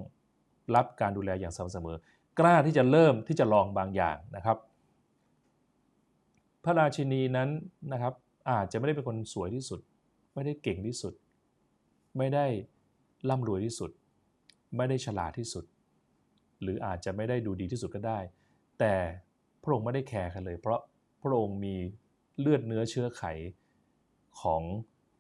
[0.75, 1.97] รับการดูแลอย่างสม่ำเสมอ
[2.39, 4.57] กล้าที่จะเริ่มที่จะลองบางอย่างนะครับ
[6.65, 7.49] พระราชินีนั้น
[7.93, 8.15] นะครับ
[8.51, 9.81] อาจจะไม่ได้เป็นคนสวยที่สุด
[10.35, 11.13] ไม่ได้เก่งที่สุด
[12.17, 12.47] ไม่ได้
[13.29, 13.91] ร่ำรวยที่สุด
[14.77, 15.65] ไม่ได้ฉลาดที่สุด
[16.63, 18.19] หรืออาจจะไม่ได้ดูดีที่สุดก็ได้
[18.79, 18.95] แต่
[19.63, 20.81] พระองค์ไม่ได้แคร์กันเลย เพราะ
[21.23, 21.77] พระองค์มี
[22.41, 23.23] เลือดเนื้อเชื้อไข
[24.41, 24.63] ของ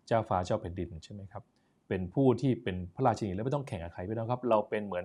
[0.06, 1.42] เจ้าฟ้าเจ้าแผ่นดินใช่ไหมครับ
[1.88, 5.04] เป็นผู้ที่เป็นพระราชินีและไม่ต้องแข่งกับใครพี่น้องครับ เราเป็นเหมือน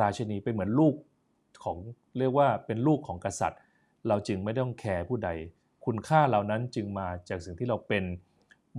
[0.00, 0.94] ราชินีเป็นเหมือนลูก
[1.64, 1.76] ของ
[2.18, 3.60] เรียกว่าเป็นลูกของกษัตริย์
[4.08, 5.30] เราจึงไม่ต้องแคร์ผู้ใด
[5.84, 8.04] คุณค่าเหล่านั้นจึงมาจากสิ่งที่เราเป็น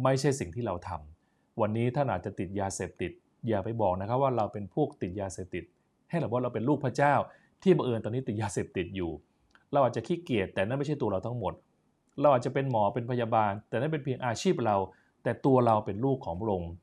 [0.03, 1.10] ไม่ใช่สิ่งที่เราทำ
[1.59, 3.11] วันนี้ท่านอาจจะติดยาเสพติด
[3.47, 5.63] อย่าไปบอกนะครับว่าเราเป็นพวกติดยาเสพติด
[6.09, 7.13] ให้เราว่าเราเป็นลูกพระเจ้า
[7.63, 9.11] ที่บังเอิญตอนนี้ติดยาเสพติดอยู่
[9.71, 11.53] เราอาจจะขี้เกียจแต่นั่นไม่ใช่ตัวเราทั้งหมด
[12.21, 14.77] เราอาจจะเป็นหมอเป็นพยาบาล แต่นั่นเป็นเพียงอาชีพเรา
[15.23, 16.73] แต่ตัวเราเป็นลูกของพระองค์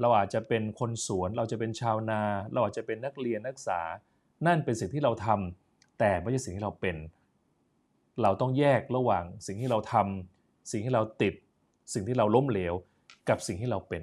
[0.00, 2.20] เราอาจจะเป็นคนสวน เราจะเป็นชาวนา
[2.52, 3.80] เราอาจจะเป็นนักเรียนนักศึกษา
[4.46, 6.96] นั่นเป็นสิ่งที่เราทำแต่ไม่ใช่สิ่งที่เราเป็น
[8.22, 11.34] เราต้องแยกระหว่างสิ่งที่เราทำสิ่งที่เราติด
[11.92, 12.74] สิ่งที่เราล้มเหลว
[13.28, 14.02] กับสิ่งที่เราเป็น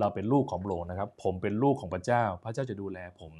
[0.00, 3.32] เราเป็นลูกของพระองค์นะครับ ผมเป็นลูกของพระเจ้า พระเจ้าจะดูแลผม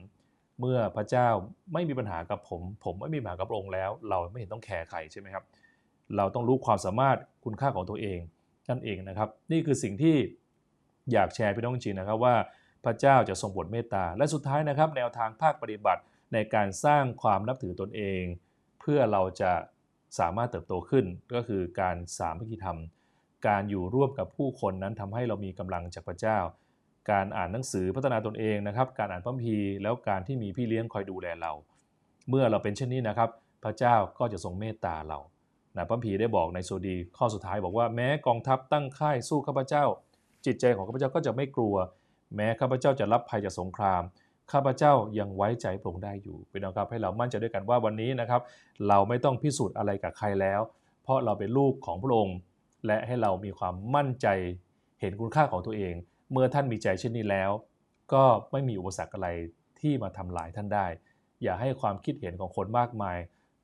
[0.61, 1.29] เมื่อพระเจ้า
[1.72, 5.45] ไม่มีปัญหากับผม ผมไม่มีปัญหากับพระองค์แล้ว เราไม่เห็นต้องแคร์ใครใช่ไหมครับ
[6.16, 8.18] เราต้องรู้ความสามารถคุณค่าของตัวเอง
[8.70, 10.16] นั่นเองนะครับ นี่คือสิ่งที่
[11.12, 12.35] อยากแชร์พี่น้องจริงนะครับว่า
[12.85, 16.03] พระเจ้าจะทรงโปรดเมตตา และสุดท้ายนะครับ แนวทางภาคปฏิบัติ
[16.33, 18.22] ในการสร้างความนับถือตนเอง
[18.81, 19.53] เพื่อเราจะ
[20.18, 22.79] สามารถเติบโตขึ้นก็คือการสามัคคีธรรม
[23.47, 26.38] การอยู่ร่วมกับผู้คนนั้นทำให้เรามีกำลังจากพระเจ้า
[27.11, 31.53] การอ่านหนังสือพัฒนาตนเองนะครับ การอ่านพระคัมภีร์แล้วการที่มีพี่เลี้ยงคอยดูแลเรา
[32.28, 33.30] เมื่อเราเป็นเช่นนี้นะครับ
[33.64, 35.18] พระเจ้าก็จะทรงเมตตาเรา
[35.76, 39.84] นะพระคัมภีร์ได้บอกในโซดีข้อสุดท้ายบอกว่าแม้กองทัพตั้งค่ายสู้ข้าพเจ้า
[40.47, 41.74] จิตใจของข้าพเจ้าก็จะไม่กลัว
[42.36, 44.03] แม้ข้าพเจ้าจะรับภัยจากสงคราม
[44.53, 48.40] ข้าพเจ้ายังไว้ใจพระองค์ได้อยู่พี่น้องครับให้เรามั่นใจด้วยกันว่าวันนี้นะครับ
[48.88, 50.61] เราไม่ต้องพิสูจน์อะไรกับใครแล้ว
[51.03, 52.36] เพราะเราเป็นลูกของพระองค์
[52.87, 54.26] และให้เรามีความมั่นใจ
[55.01, 55.95] เห็นคุณค่าของตัวเอง
[56.32, 57.51] เมื่อท่านมีใจเช่นนี้แล้ว
[58.12, 59.28] ก็ไม่มีอุปสรรคอะไร
[59.80, 60.87] ที่มาทำลายท่านได้
[61.43, 63.16] อย่าให้ความคิดเห็นของคนมากมาย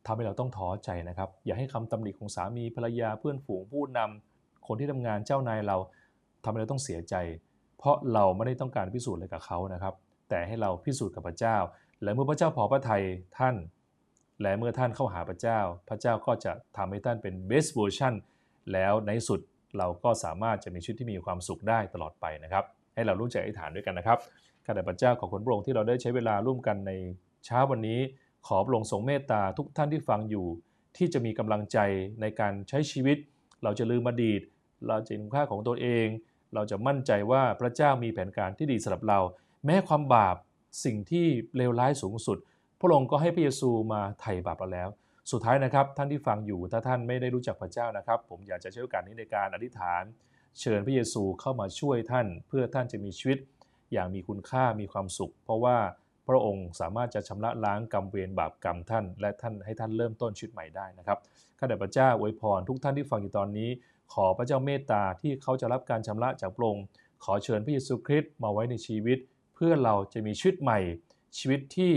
[0.06, 5.76] ทำให้เราต้องท้อใจนะครับ อย่าให้คำตำหนิของสามีภรรยาเพื่อนฝูงผู้นำคนที่ทำงานเจ้านายเรา
[6.44, 7.14] ทำให้เราต้องเสียใจ
[7.78, 9.94] เพราะเราไม่ได้ต้องการพิสูจน์อะไรกับเขานะครับ
[10.28, 11.56] แต่ให้เราพิสูจน์กับพระเจ้า
[12.02, 13.02] และเมื่อพระเจ้าพอพระทัย
[13.38, 13.54] ท่าน
[14.42, 15.58] และเมื่อท่านเข้าหาพระเจ้า
[15.88, 18.14] พระเจ้าก็จะทำให้ท่านเป็น best version
[18.72, 19.40] แล้วในสุด
[19.78, 24.18] เราก็สามารถจะมีชีวิตที่มีความสุขได้ตลอดไปนะครับ ให้เรารู้ใจอธิษฐานด้วยกันนะครับ
[24.64, 26.92] ข้าแต่พระเจ้าขอบคุณพระองค์ที่เราได้ใช้เวลาร่วมกันใน
[27.44, 28.00] เช้าวันนี้
[28.46, 30.46] ขอพระองค์ทรงเมตตาทุกท่านที่ฟังอยู่
[30.96, 31.78] ที่จะมีกำลังใจ
[32.20, 33.16] ในการใช้ชีวิต
[33.62, 34.40] เราจะลืมอดีต
[34.88, 36.06] เราจะเห็นคุณค่าของตัวเอง
[36.54, 39.20] เราจะมั่นใจว่าพระเจ้ามีแผนการที่ดีสำหรับเรา
[39.64, 40.36] แม้ความบาป
[40.84, 42.38] สิ่งที่เลวร้ายสูงสุด
[42.80, 44.88] พระองค์ก็ให้พระเยซูมาไถ่บาปเราแล้ว
[45.30, 50.02] สุดท้ายนะครับท่านที่ฟังอยู่ถ้าท่านไม่ได้รู้จักพระเจ้านะครับ ผมอยากจะใช้โอกาสนี้ในการอธิษฐาน
[50.60, 53.38] เชิญพระเยซูเข้ามาช่วยท่าน เพื่อท่านจะมีชีวิต
[53.92, 55.76] อย่างมีคุณค่ามีความสุข เพราะว่า
[56.28, 61.18] พระองค์สามารถจะชำระล้างกรรมเวรบาปกรรมท่าน และท่านให้ท่านเริ่มต้นชีวิตใหม่ได้นะครับ
[61.58, 63.70] ข้าแต่พระเจ้าอวยพรทุกท่านที่ฟังอยู่ตอนนี้
[64.14, 66.84] ขอพระเจ้าเมตตาที่เขาจะรับการชำระจากพระองค์
[67.24, 69.18] ขอเชิญพระเยซูคริสต์มาไว้ในชีวิต
[69.54, 70.78] เพื่อเราจะมีชีวิตใหม่
[71.38, 71.92] ชีวิตที่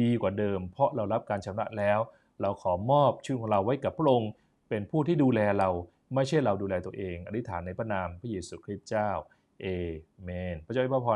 [0.00, 1.98] ดีกว่าเดิม เพราะเรารับการชำระแล้ว
[2.40, 4.30] เราขอมอบชีวิตของเราไว้กับพระองค์
[4.68, 5.68] เป็นผู้ที่ดูแลเรา
[6.14, 9.08] ไม่ใช่เราดูแลตัวเอง อธิษฐานในพระนามพระเยซูคริสต์เจ้า
[9.60, 9.66] เอ
[10.22, 11.08] เมน พระเจ้าอวยพ